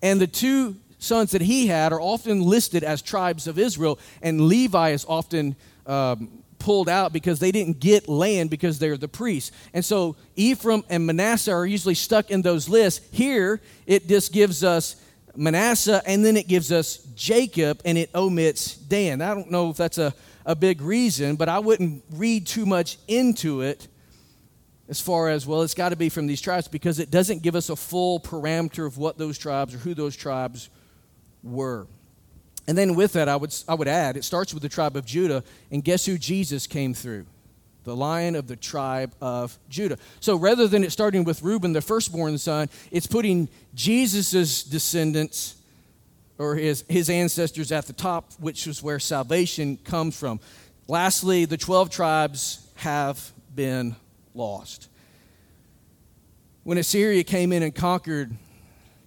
[0.01, 4.41] And the two sons that he had are often listed as tribes of Israel, and
[4.41, 9.51] Levi is often um, pulled out because they didn't get land because they're the priests.
[9.73, 13.05] And so Ephraim and Manasseh are usually stuck in those lists.
[13.11, 14.95] Here, it just gives us
[15.35, 19.21] Manasseh, and then it gives us Jacob, and it omits Dan.
[19.21, 20.13] I don't know if that's a,
[20.45, 23.87] a big reason, but I wouldn't read too much into it
[24.87, 27.55] as far as, well, it's got to be from these tribes because it doesn't give
[27.55, 30.69] us a full parameter of what those tribes or who those tribes
[31.43, 31.87] were.
[32.67, 35.05] And then with that, I would, I would add, it starts with the tribe of
[35.05, 37.25] Judah, and guess who Jesus came through?
[37.83, 39.97] The lion of the tribe of Judah.
[40.21, 45.57] So rather than it starting with Reuben, the firstborn son, it's putting Jesus' descendants
[46.37, 50.39] or his, his ancestors at the top, which is where salvation comes from.
[50.87, 53.95] Lastly, the 12 tribes have been
[54.33, 54.87] lost.
[56.63, 58.31] When Assyria came in and conquered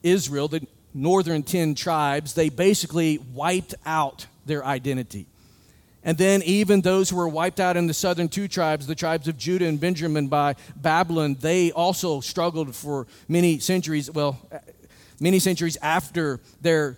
[0.02, 5.26] Israel, the northern 10 tribes, they basically wiped out their identity.
[6.02, 9.26] And then, even those who were wiped out in the southern two tribes, the tribes
[9.26, 14.08] of Judah and Benjamin by Babylon, they also struggled for many centuries.
[14.08, 14.38] Well,
[15.18, 16.96] many centuries after their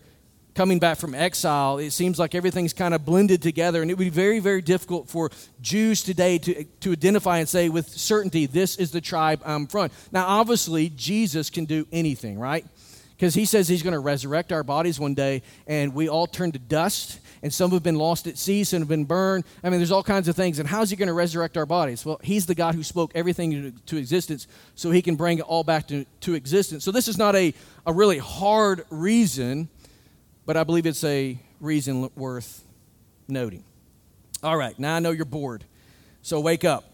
[0.54, 3.80] coming back from exile, it seems like everything's kind of blended together.
[3.80, 5.30] And it would be very, very difficult for
[5.62, 9.90] Jews today to, to identify and say with certainty, this is the tribe I'm from.
[10.10, 12.66] Now, obviously, Jesus can do anything, right?
[13.18, 16.52] Because he says he's going to resurrect our bodies one day, and we all turn
[16.52, 19.44] to dust, and some have been lost at sea, some have been burned.
[19.62, 20.60] I mean, there's all kinds of things.
[20.60, 22.06] And how's he going to resurrect our bodies?
[22.06, 25.64] Well, he's the God who spoke everything to, existence, so he can bring it all
[25.64, 26.84] back to, to existence.
[26.84, 27.52] So this is not a,
[27.84, 29.68] a really hard reason
[30.48, 32.64] but I believe it's a reason worth
[33.28, 33.64] noting.
[34.42, 35.62] All right, now I know you're bored,
[36.22, 36.90] so wake up.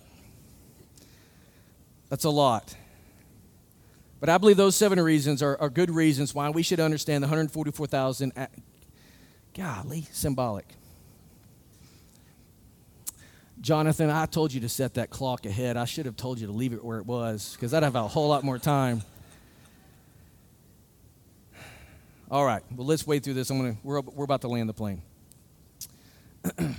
[2.08, 2.74] That's a lot.
[4.24, 7.26] But I believe those seven reasons are, are good reasons why we should understand the
[7.26, 8.32] 144,000.
[8.34, 8.46] Uh,
[9.52, 10.66] golly, symbolic.
[13.60, 15.76] Jonathan, I told you to set that clock ahead.
[15.76, 18.08] I should have told you to leave it where it was because I'd have a
[18.08, 19.02] whole lot more time.
[22.30, 23.50] All right, well, let's wait through this.
[23.50, 25.02] I'm gonna, we're, we're about to land the plane.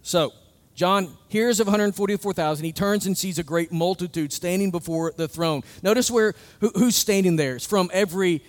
[0.00, 0.32] so,
[0.76, 2.64] John hears of 144,000.
[2.64, 5.62] He turns and sees a great multitude standing before the throne.
[5.82, 7.56] Notice where who, who's standing there.
[7.56, 8.44] It's from every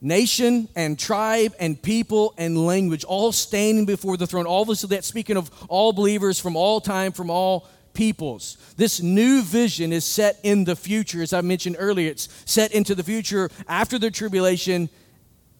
[0.00, 4.46] nation and tribe and people and language, all standing before the throne.
[4.46, 8.56] All this that speaking of all believers from all time, from all peoples.
[8.76, 12.10] This new vision is set in the future, as I mentioned earlier.
[12.10, 14.90] It's set into the future after the tribulation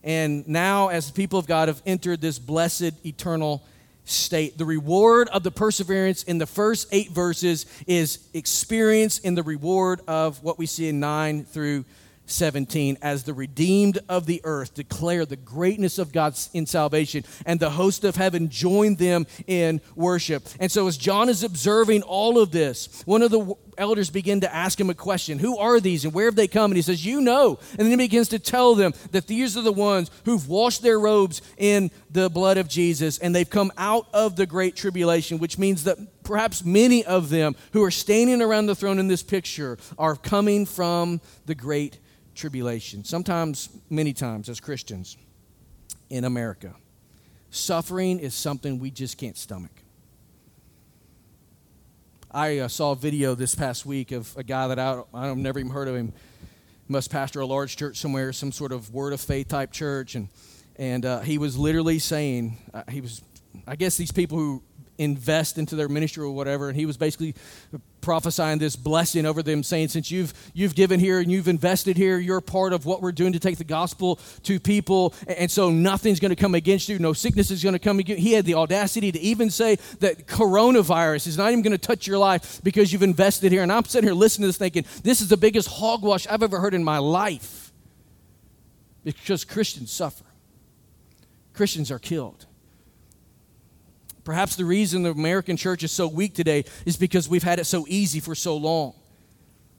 [0.05, 3.63] and now, as the people of God have entered this blessed eternal
[4.05, 9.43] state, the reward of the perseverance in the first eight verses is experience in the
[9.43, 11.85] reward of what we see in 9 through
[12.27, 17.61] 17 as the redeemed of the earth declare the greatness of God in salvation and
[17.61, 20.49] the host of heaven join them in worship.
[20.59, 24.55] And so as John is observing all of this, one of the elders begin to
[24.55, 25.39] ask him a question.
[25.39, 26.71] Who are these and where have they come?
[26.71, 29.63] And he says, "You know." And then he begins to tell them that these are
[29.63, 34.07] the ones who've washed their robes in the blood of Jesus and they've come out
[34.13, 38.67] of the great tribulation, which means that perhaps many of them who are standing around
[38.67, 41.99] the throne in this picture are coming from the great
[42.35, 43.05] tribulation.
[43.05, 45.17] Sometimes, many times, as Christians
[46.09, 46.75] in America,
[47.51, 49.82] suffering is something we just can't stomach.
[52.35, 55.59] I uh, saw a video this past week of a guy that I, I've never
[55.59, 56.15] even heard of him.
[56.87, 60.15] He must pastor a large church somewhere, some sort of word of faith type church,
[60.15, 60.29] and
[60.77, 63.21] and uh, he was literally saying uh, he was.
[63.67, 64.63] I guess these people who
[65.03, 66.69] invest into their ministry or whatever.
[66.69, 67.35] And he was basically
[68.01, 72.19] prophesying this blessing over them, saying, Since you've, you've given here and you've invested here,
[72.19, 75.15] you're part of what we're doing to take the gospel to people.
[75.27, 76.99] And so nothing's going to come against you.
[76.99, 78.29] No sickness is going to come against you.
[78.29, 82.07] He had the audacity to even say that coronavirus is not even going to touch
[82.07, 83.63] your life because you've invested here.
[83.63, 86.61] And I'm sitting here listening to this thinking, This is the biggest hogwash I've ever
[86.61, 87.73] heard in my life
[89.05, 90.25] because Christians suffer,
[91.55, 92.47] Christians are killed.
[94.25, 97.65] Perhaps the reason the American church is so weak today is because we've had it
[97.65, 98.95] so easy for so long.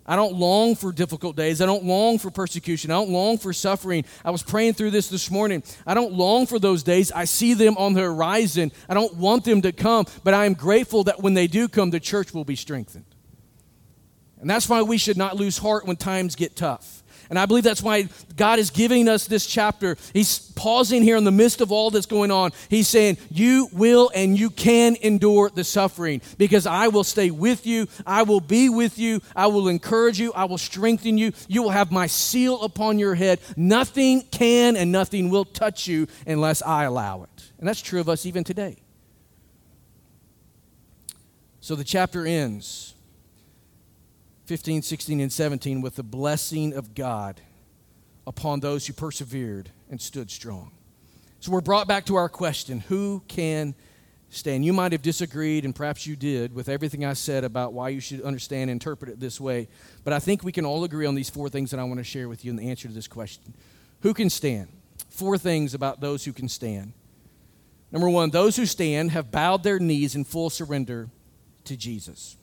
[0.06, 1.62] I don't long for difficult days.
[1.62, 2.92] I don't long for persecution.
[2.92, 4.04] I don't long for suffering.
[4.26, 5.64] I was praying through this this morning.
[5.88, 7.10] I don't long for those days.
[7.12, 8.74] I see them on the horizon.
[8.90, 11.90] I don't want them to come, but I am grateful that when they do come,
[11.90, 13.06] the church will be strengthened.
[14.42, 17.03] And that's why we should not lose heart when times get tough.
[17.34, 19.98] And I believe that's why God is giving us this chapter.
[20.14, 22.52] He's pausing here in the midst of all that's going on.
[22.70, 27.66] He's saying, You will and you can endure the suffering because I will stay with
[27.66, 27.88] you.
[28.06, 29.20] I will be with you.
[29.36, 30.32] I will encourage you.
[30.34, 31.32] I will strengthen you.
[31.48, 33.40] You will have my seal upon your head.
[33.58, 37.52] Nothing can and nothing will touch you unless I allow it.
[37.58, 38.78] And that's true of us even today.
[41.62, 42.93] So the chapter ends
[44.54, 47.42] 15, 16, and 17 with the blessing of God
[48.28, 50.70] upon those who persevered and stood strong.
[51.40, 53.74] So we're brought back to our question who can
[54.30, 54.64] stand?
[54.64, 58.00] You might have disagreed, and perhaps you did, with everything I said about why you
[58.00, 59.70] should understand and interpret it this way.
[60.04, 62.04] But I think we can all agree on these four things that I want to
[62.04, 63.56] share with you in the answer to this question.
[64.02, 64.68] Who can stand?
[65.10, 66.94] Four things about those who can stand.
[67.92, 71.10] Number one, those who stand have bowed their knees in full surrender
[71.64, 72.38] to Jesus.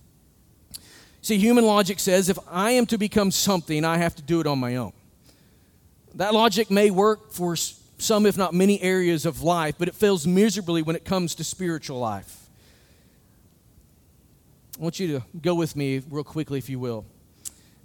[1.22, 4.46] See, human logic says if I am to become something, I have to do it
[4.46, 4.92] on my own.
[6.14, 10.26] That logic may work for some, if not many, areas of life, but it fails
[10.26, 12.48] miserably when it comes to spiritual life.
[14.78, 17.04] I want you to go with me real quickly, if you will.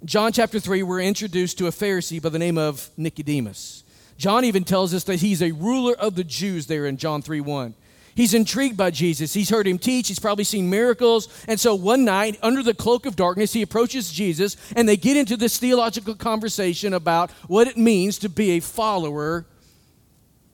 [0.04, 3.84] John chapter 3, we're introduced to a Pharisee by the name of Nicodemus.
[4.16, 7.40] John even tells us that he's a ruler of the Jews there in John 3
[7.40, 7.74] 1.
[8.16, 9.34] He's intrigued by Jesus.
[9.34, 10.08] He's heard him teach.
[10.08, 11.28] He's probably seen miracles.
[11.46, 15.18] And so one night, under the cloak of darkness, he approaches Jesus and they get
[15.18, 19.44] into this theological conversation about what it means to be a follower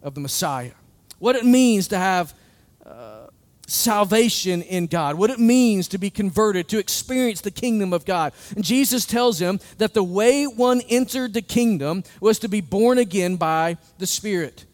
[0.02, 0.72] of the Messiah,
[1.20, 2.34] what it means to have
[2.84, 3.26] uh,
[3.68, 8.32] salvation in God, what it means to be converted, to experience the kingdom of God.
[8.56, 12.98] And Jesus tells him that the way one entered the kingdom was to be born
[12.98, 14.66] again by the Spirit.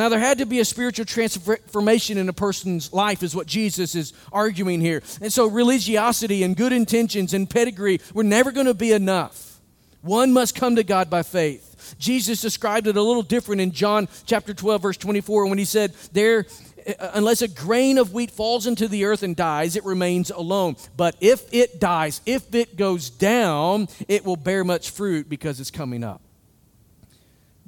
[0.00, 3.94] Now, there had to be a spiritual transformation in a person's life, is what Jesus
[3.94, 5.02] is arguing here.
[5.20, 9.60] And so, religiosity and good intentions and pedigree were never going to be enough.
[10.00, 11.96] One must come to God by faith.
[11.98, 15.92] Jesus described it a little different in John chapter 12, verse 24, when he said,
[16.14, 16.46] There,
[16.88, 20.76] uh, unless a grain of wheat falls into the earth and dies, it remains alone.
[20.96, 25.70] But if it dies, if it goes down, it will bear much fruit because it's
[25.70, 26.22] coming up.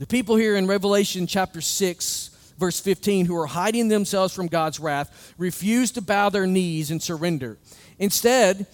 [0.02, 4.80] The people here in Revelation chapter 6, verse 15, who are hiding themselves from God's
[4.80, 7.56] wrath, refuse to bow their knees and surrender.
[8.00, 8.66] Instead,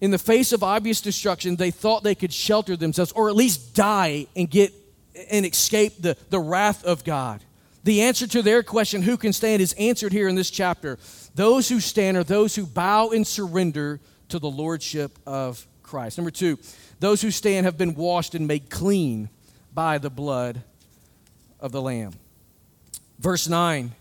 [0.00, 3.74] in the face of obvious destruction, they thought they could shelter themselves or at least
[3.74, 4.72] die and get
[5.30, 7.44] and escape the, the wrath of God.
[7.84, 10.98] The answer to their question, who can stand, is answered here in this chapter.
[11.34, 16.16] Those who stand are those who bow and surrender to the lordship of Christ.
[16.16, 16.58] Number two,
[16.98, 19.28] those who stand have been washed and made clean
[19.74, 20.62] by the blood
[21.60, 22.12] of the Lamb.
[23.18, 23.92] Verse 9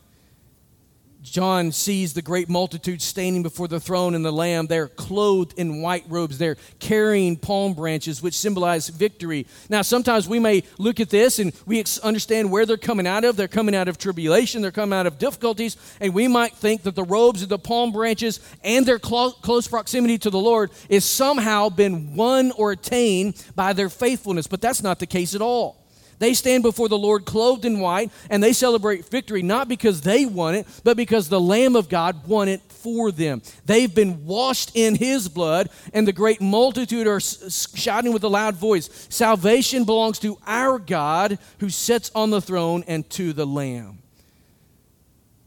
[1.24, 4.66] John sees the great multitude standing before the throne and the Lamb.
[4.66, 6.40] They're clothed in white robes.
[6.40, 9.46] They're carrying palm branches, which symbolize victory.
[9.70, 13.36] Now, sometimes we may look at this and we understand where they're coming out of.
[13.36, 16.96] They're coming out of tribulation, they're coming out of difficulties, and we might think that
[16.96, 21.70] the robes and the palm branches and their close proximity to the Lord is somehow
[21.70, 24.48] been won or attained by their faithfulness.
[24.48, 25.81] But that's not the case at all.
[26.22, 30.28] They stand before the Lord clothed in white, and they celebrate victory not because they
[30.28, 33.42] won it, but because the Lamb of God won it for them.
[33.66, 38.54] They've been washed in His blood, and the great multitude are shouting with a loud
[38.54, 43.98] voice Salvation belongs to our God who sits on the throne and to the Lamb.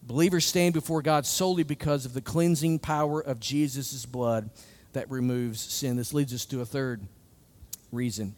[0.03, 4.51] Believers stand before God solely because of the cleansing power of Jesus' blood
[4.93, 5.95] that removes sin.
[5.95, 7.01] This leads us to a third
[7.93, 8.35] reason.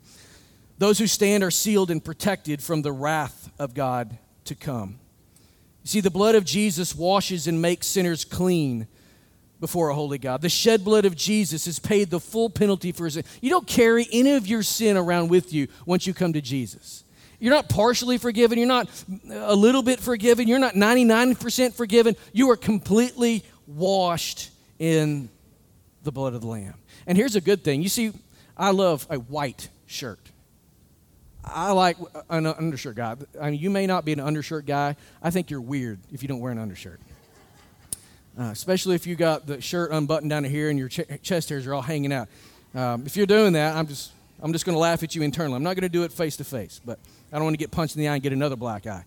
[0.79, 4.99] Those who stand are sealed and protected from the wrath of God to come.
[5.83, 8.87] You see, the blood of Jesus washes and makes sinners clean
[9.61, 10.43] before a holy God.
[10.43, 13.25] The shed blood of Jesus has paid the full penalty for sin.
[13.41, 17.05] You don't carry any of your sin around with you once you come to Jesus.
[17.39, 18.59] You're not partially forgiven.
[18.59, 18.89] You're not
[19.31, 20.49] a little bit forgiven.
[20.49, 22.17] You're not 99% forgiven.
[22.33, 25.29] You are completely washed in
[26.03, 26.75] the blood of the Lamb.
[27.07, 27.83] And here's a good thing.
[27.83, 28.13] You see,
[28.57, 30.19] I love a white shirt.
[31.47, 31.97] I like
[32.29, 33.17] an undershirt guy.
[33.41, 34.97] I mean, you may not be an undershirt guy.
[35.23, 37.01] I think you're weird if you don't wear an undershirt.
[38.39, 41.67] Uh, especially if you got the shirt unbuttoned down here and your ch- chest hairs
[41.67, 42.29] are all hanging out.
[42.75, 45.57] Um, if you're doing that, I'm just I'm just going to laugh at you internally.
[45.57, 46.99] I'm not going to do it face to face, but
[47.33, 49.05] I don't want to get punched in the eye and get another black eye.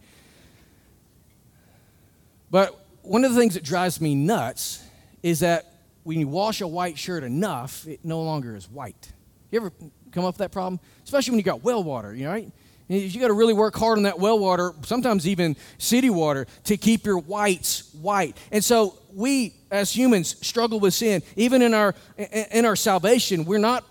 [2.49, 4.83] But one of the things that drives me nuts
[5.21, 5.71] is that
[6.03, 9.11] when you wash a white shirt enough, it no longer is white.
[9.51, 9.71] You ever
[10.11, 10.79] come up with that problem?
[11.03, 12.51] Especially when you got well water, you know, right?
[12.87, 16.75] You got to really work hard on that well water, sometimes even city water, to
[16.75, 18.35] keep your whites white.
[18.51, 21.21] And so we, as humans, struggle with sin.
[21.35, 23.85] Even in our in our salvation, we're not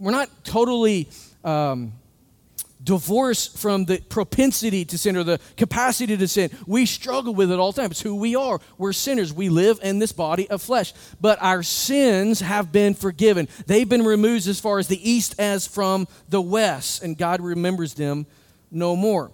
[0.00, 1.08] we're not totally
[1.44, 1.92] um,
[2.90, 6.50] divorce from the propensity to sin or the capacity to sin.
[6.66, 7.92] We struggle with it all the time.
[7.92, 8.58] It's who we are.
[8.78, 9.32] We're sinners.
[9.32, 10.92] We live in this body of flesh.
[11.20, 13.46] But our sins have been forgiven.
[13.68, 17.94] They've been removed as far as the east as from the west, and God remembers
[17.94, 18.26] them
[18.72, 19.30] no more.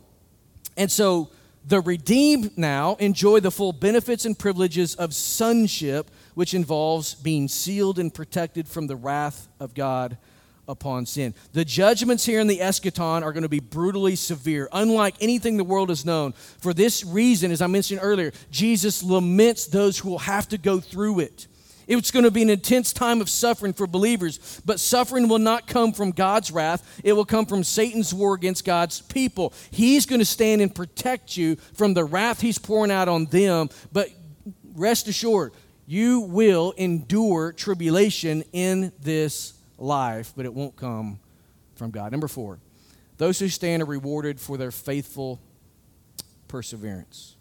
[0.76, 1.30] And so
[1.64, 7.98] the redeemed now enjoy the full benefits and privileges of sonship, which involves being sealed
[7.98, 10.18] and protected from the wrath of God
[10.69, 11.35] upon sin.
[11.53, 15.64] The judgments here in the eschaton are going to be brutally severe, unlike anything the
[15.64, 16.33] world has known.
[16.33, 20.81] For this reason, as I mentioned earlier, Jesus laments those who will have to go
[20.81, 21.47] through it.
[21.87, 25.69] It's going to be an intense time of suffering for believers, but suffering will not
[25.69, 27.01] come from God's wrath.
[27.05, 29.53] It will come from Satan's war against God's people.
[29.71, 33.69] He's going to stand and protect you from the wrath he's pouring out on them,
[33.93, 34.09] but
[34.75, 35.53] rest assured,
[35.87, 41.18] you will endure tribulation in this life, but it won't come
[41.74, 42.12] from God.
[42.12, 42.59] Number four,
[43.18, 45.41] those who stand are rewarded for their faithful
[46.49, 47.37] perseverance.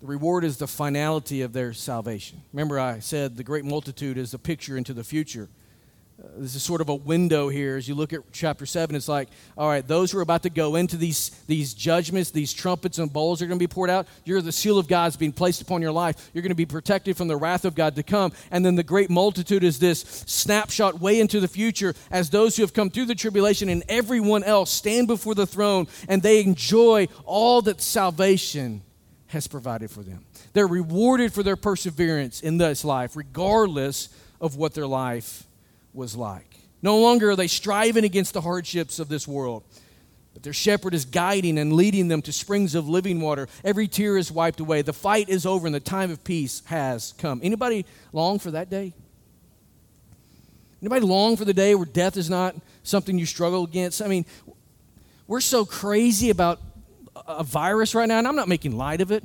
[0.00, 2.42] The reward is the finality of their salvation.
[2.52, 5.48] Remember, I said the great multitude is a picture into the future.
[6.36, 7.76] This is sort of a window here.
[7.76, 10.50] As you look at chapter 7 it's like all right those who are about to
[10.50, 14.06] go into these these judgments these trumpets and bowls are going to be poured out.
[14.24, 16.30] You're the seal of god's being placed upon your life.
[16.32, 18.32] You're going to be protected from the wrath of god to come.
[18.50, 22.62] And then the great multitude is this snapshot way into the future as those who
[22.62, 27.08] have come through the tribulation and everyone else stand before the throne and they enjoy
[27.24, 28.82] all that salvation
[29.28, 30.24] has provided for them.
[30.52, 34.08] They're rewarded for their perseverance in this life, regardless
[34.40, 35.46] of what their life
[35.94, 36.56] was like.
[36.82, 39.62] No longer are they striving against the hardships of this world,
[40.34, 43.48] but their shepherd is guiding and leading them to springs of living water.
[43.64, 44.82] Every tear is wiped away.
[44.82, 47.40] The fight is over and the time of peace has come.
[47.42, 48.92] Anybody long for that day?
[50.82, 54.02] Anybody long for the day where death is not something you struggle against?
[54.02, 54.26] I mean,
[55.26, 56.60] we're so crazy about
[57.26, 59.24] a virus right now, and I'm not making light of it,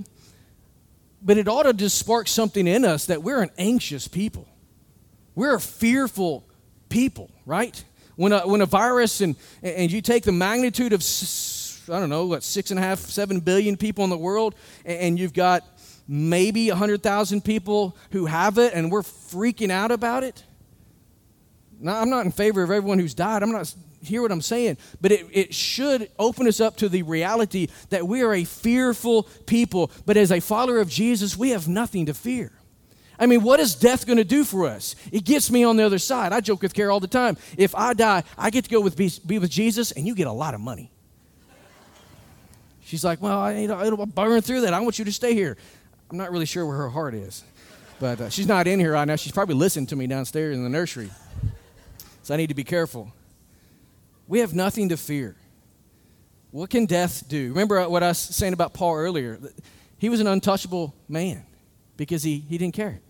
[1.22, 4.48] but it ought to just spark something in us that we're an anxious people.
[5.36, 6.46] We're a fearful
[6.90, 7.84] people, right?
[8.16, 11.04] When a, when a virus and, and you take the magnitude of,
[11.88, 15.18] I don't know, what, six and a half, seven billion people in the world, and
[15.18, 15.64] you've got
[16.08, 20.44] maybe 100,000 people who have it, and we're freaking out about it.
[21.80, 23.42] Now, I'm not in favor of everyone who's died.
[23.42, 27.04] I'm not hear what I'm saying, but it, it should open us up to the
[27.04, 31.68] reality that we are a fearful people, but as a follower of Jesus, we have
[31.68, 32.52] nothing to fear.
[33.20, 34.96] I mean, what is death going to do for us?
[35.12, 36.32] It gets me on the other side.
[36.32, 37.38] I joke with Kara all the time.
[37.58, 40.28] If I die, I get to go with be, be with Jesus, and you get
[40.28, 40.90] a lot of money.
[42.82, 44.74] She's like, well, I, know, it'll burn through that.
[44.74, 45.58] I want you to stay here.
[46.10, 47.44] I'm not really sure where her heart is,
[48.00, 49.18] but uh, she's not in here right now.
[49.18, 51.12] She's probably listening to me downstairs in the nursery.
[52.24, 53.12] So I need to be careful.
[54.28, 55.36] We have nothing to fear.
[56.52, 57.50] What can death do?
[57.50, 59.40] Remember what I was saying about Paul earlier?
[60.00, 61.46] He was an untouchable man
[61.98, 63.02] because he, he didn't care.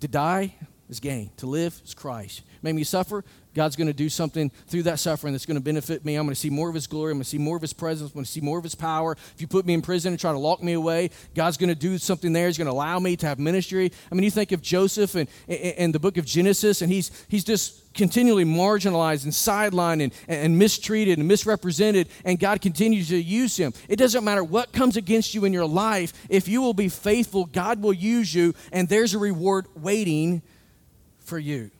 [0.00, 0.54] To die
[0.88, 2.42] is gain, to live is Christ.
[2.62, 6.04] Made me suffer, God's going to do something through that suffering that's going to benefit
[6.04, 6.14] me.
[6.14, 7.12] I'm going to see more of His glory.
[7.12, 8.10] I'm going to see more of His presence.
[8.10, 9.16] I'm going to see more of His power.
[9.34, 11.74] If you put me in prison and try to lock me away, God's going to
[11.74, 12.46] do something there.
[12.46, 13.90] He's going to allow me to have ministry.
[14.10, 17.44] I mean, you think of Joseph and, and the book of Genesis, and he's, he's
[17.44, 23.56] just continually marginalized and sidelined and, and mistreated and misrepresented, and God continues to use
[23.56, 23.72] him.
[23.88, 27.46] It doesn't matter what comes against you in your life, if you will be faithful,
[27.46, 30.42] God will use you, and there's a reward waiting
[31.18, 31.72] for you.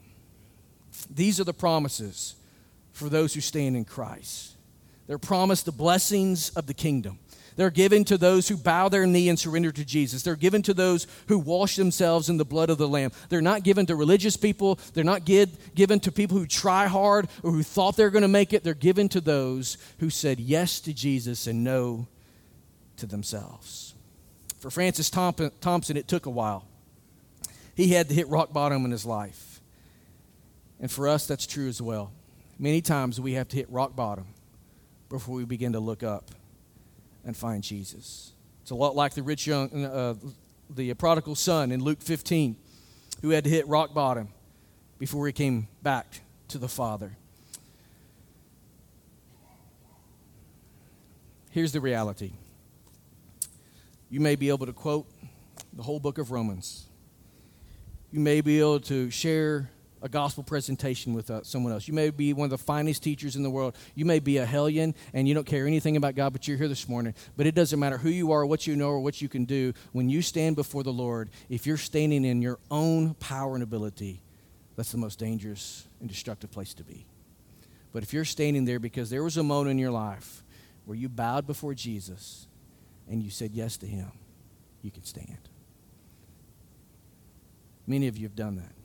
[1.10, 2.34] These are the promises
[2.92, 4.54] for those who stand in Christ.
[5.06, 7.18] They're promised the blessings of the kingdom.
[7.56, 10.22] They're given to those who bow their knee and surrender to Jesus.
[10.22, 13.10] They're given to those who wash themselves in the blood of the Lamb.
[13.30, 14.78] They're not given to religious people.
[14.94, 18.28] They're not give, given to people who try hard or who thought they're going to
[18.28, 18.62] make it.
[18.62, 22.06] They're given to those who said yes to Jesus and no
[22.98, 23.94] to themselves.
[24.60, 26.64] For Francis Thompson, it took a while.
[27.74, 29.57] He had to hit rock bottom in his life.
[30.80, 32.12] And for us, that's true as well.
[32.58, 34.26] Many times we have to hit rock bottom
[35.08, 36.30] before we begin to look up
[37.24, 38.32] and find Jesus.
[38.62, 40.14] It's a lot like the rich young, uh,
[40.70, 42.56] the prodigal son in Luke 15,
[43.22, 44.28] who had to hit rock bottom
[44.98, 47.16] before he came back to the Father.
[51.50, 52.32] Here's the reality
[54.10, 55.06] you may be able to quote
[55.72, 56.86] the whole book of Romans,
[58.10, 59.70] you may be able to share
[60.02, 61.88] a gospel presentation with uh, someone else.
[61.88, 63.76] You may be one of the finest teachers in the world.
[63.94, 66.68] You may be a hellion and you don't care anything about God, but you're here
[66.68, 67.14] this morning.
[67.36, 69.72] But it doesn't matter who you are, what you know, or what you can do.
[69.92, 74.20] When you stand before the Lord, if you're standing in your own power and ability,
[74.76, 77.04] that's the most dangerous and destructive place to be.
[77.92, 80.44] But if you're standing there because there was a moment in your life
[80.84, 82.46] where you bowed before Jesus
[83.10, 84.12] and you said yes to Him,
[84.82, 85.38] you can stand.
[87.86, 88.77] Many of you have done that.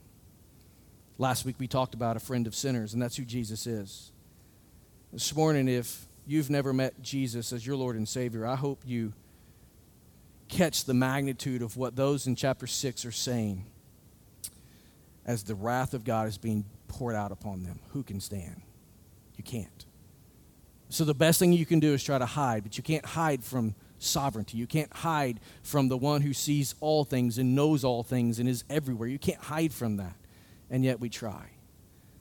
[1.17, 4.11] Last week we talked about a friend of sinners, and that's who Jesus is.
[5.11, 9.13] This morning, if you've never met Jesus as your Lord and Savior, I hope you
[10.47, 13.65] catch the magnitude of what those in chapter 6 are saying
[15.25, 17.79] as the wrath of God is being poured out upon them.
[17.91, 18.61] Who can stand?
[19.37, 19.85] You can't.
[20.89, 23.43] So the best thing you can do is try to hide, but you can't hide
[23.43, 24.57] from sovereignty.
[24.57, 28.49] You can't hide from the one who sees all things and knows all things and
[28.49, 29.07] is everywhere.
[29.07, 30.15] You can't hide from that.
[30.69, 31.49] And yet we try.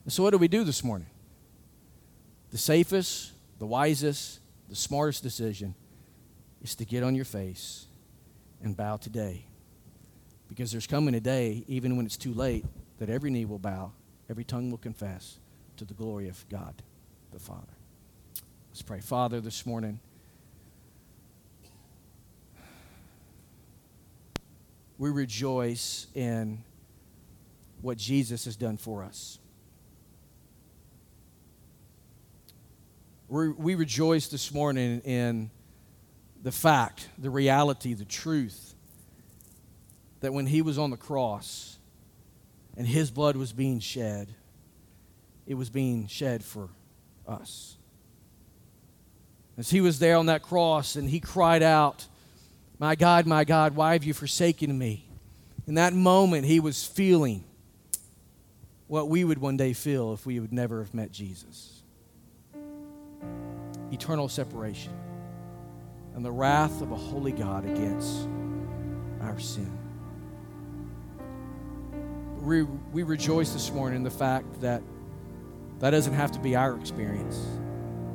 [0.03, 1.07] And so, what do we do this morning?
[2.51, 4.39] The safest, the wisest,
[4.69, 5.75] the smartest decision
[6.61, 7.87] is to get on your face
[8.61, 9.45] and bow today.
[10.47, 12.65] Because there's coming a day, even when it's too late,
[12.99, 13.91] that every knee will bow,
[14.29, 15.39] every tongue will confess
[15.77, 16.81] to the glory of God
[17.31, 17.73] the Father.
[18.69, 18.99] Let's pray.
[18.99, 19.99] Father, this morning,
[24.97, 26.63] we rejoice in
[27.83, 29.37] what Jesus has done for us.
[33.29, 35.49] we rejoice this morning in
[36.43, 38.75] the fact, the reality, the truth
[40.19, 41.79] that when he was on the cross
[42.77, 44.27] and his blood was being shed,
[45.47, 46.69] it was being shed for
[47.27, 47.75] us.
[49.57, 52.05] As he was there on that cross and he cried out,
[52.77, 55.07] My God, my God, why have you forsaken me?
[55.65, 57.43] In that moment, he was feeling
[58.93, 61.81] what we would one day feel if we would never have met Jesus
[63.91, 64.93] eternal separation
[66.13, 68.27] and the wrath of a holy God against
[69.21, 69.75] our sin.
[72.39, 74.83] We, we rejoice this morning in the fact that
[75.79, 77.43] that doesn't have to be our experience,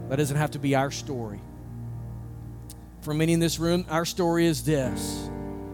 [0.08, 1.40] that doesn't have to be our story.
[3.00, 5.28] For many in this room, our story is this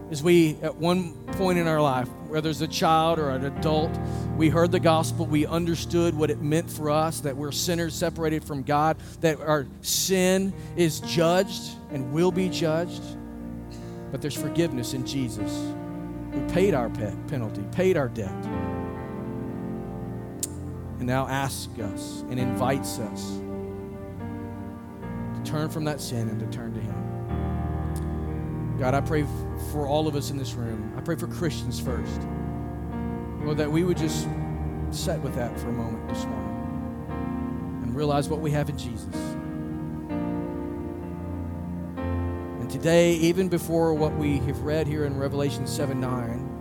[0.09, 3.97] is we, at one point in our life, whether it's a child or an adult,
[4.35, 8.43] we heard the gospel, we understood what it meant for us that we're sinners separated
[8.43, 13.01] from God, that our sin is judged and will be judged.
[14.11, 15.49] But there's forgiveness in Jesus
[16.33, 18.45] who paid our penalty, paid our debt,
[20.99, 23.39] and now asks us and invites us
[25.35, 28.77] to turn from that sin and to turn to Him.
[28.77, 29.25] God, I pray
[29.71, 30.93] for all of us in this room.
[30.97, 32.21] I pray for Christians first.
[33.43, 34.27] Lord, that we would just
[34.91, 39.15] sit with that for a moment this morning and realize what we have in Jesus.
[42.59, 46.54] And today, even before what we have read here in Revelation 7 9,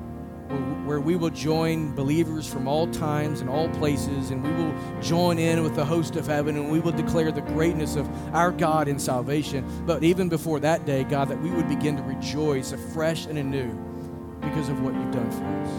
[0.84, 5.38] where we will join believers from all times and all places, and we will join
[5.38, 8.86] in with the host of heaven, and we will declare the greatness of our God
[8.86, 9.64] in salvation.
[9.86, 13.72] But even before that day, God, that we would begin to rejoice afresh and anew
[14.40, 15.70] because of what you've done for us.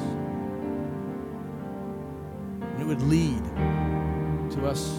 [2.74, 3.44] And it would lead
[4.56, 4.90] to us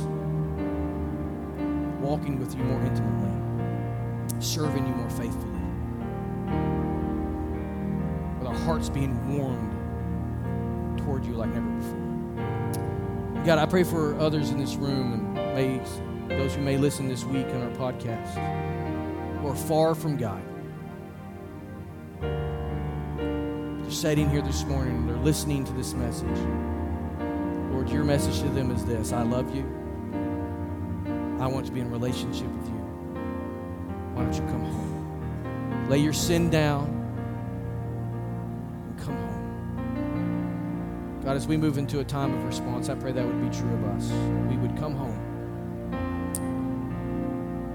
[2.00, 5.56] walking with you more intimately, serving you more faithfully
[8.38, 9.75] with our hearts being warmed
[11.24, 13.44] you like never before.
[13.44, 15.80] God, I pray for others in this room and may
[16.28, 18.34] those who may listen this week on our podcast
[19.40, 20.42] who are far from God.
[22.20, 26.38] They're sitting here this morning, and they're listening to this message.
[27.70, 29.62] Lord, your message to them is this I love you.
[31.38, 32.74] I want to be in relationship with you.
[34.14, 35.88] Why don't you come home?
[35.88, 36.95] Lay your sin down
[41.26, 43.68] God, as we move into a time of response, I pray that would be true
[43.72, 44.12] of us.
[44.48, 45.18] We would come home.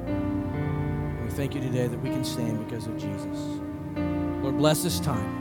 [0.08, 3.60] And we thank you today that we can stand because of Jesus.
[4.42, 5.36] Lord, bless this time.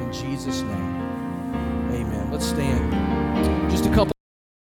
[0.00, 0.96] In Jesus' name,
[1.90, 2.32] amen.
[2.32, 3.70] Let's stand.
[3.70, 4.15] Just a couple.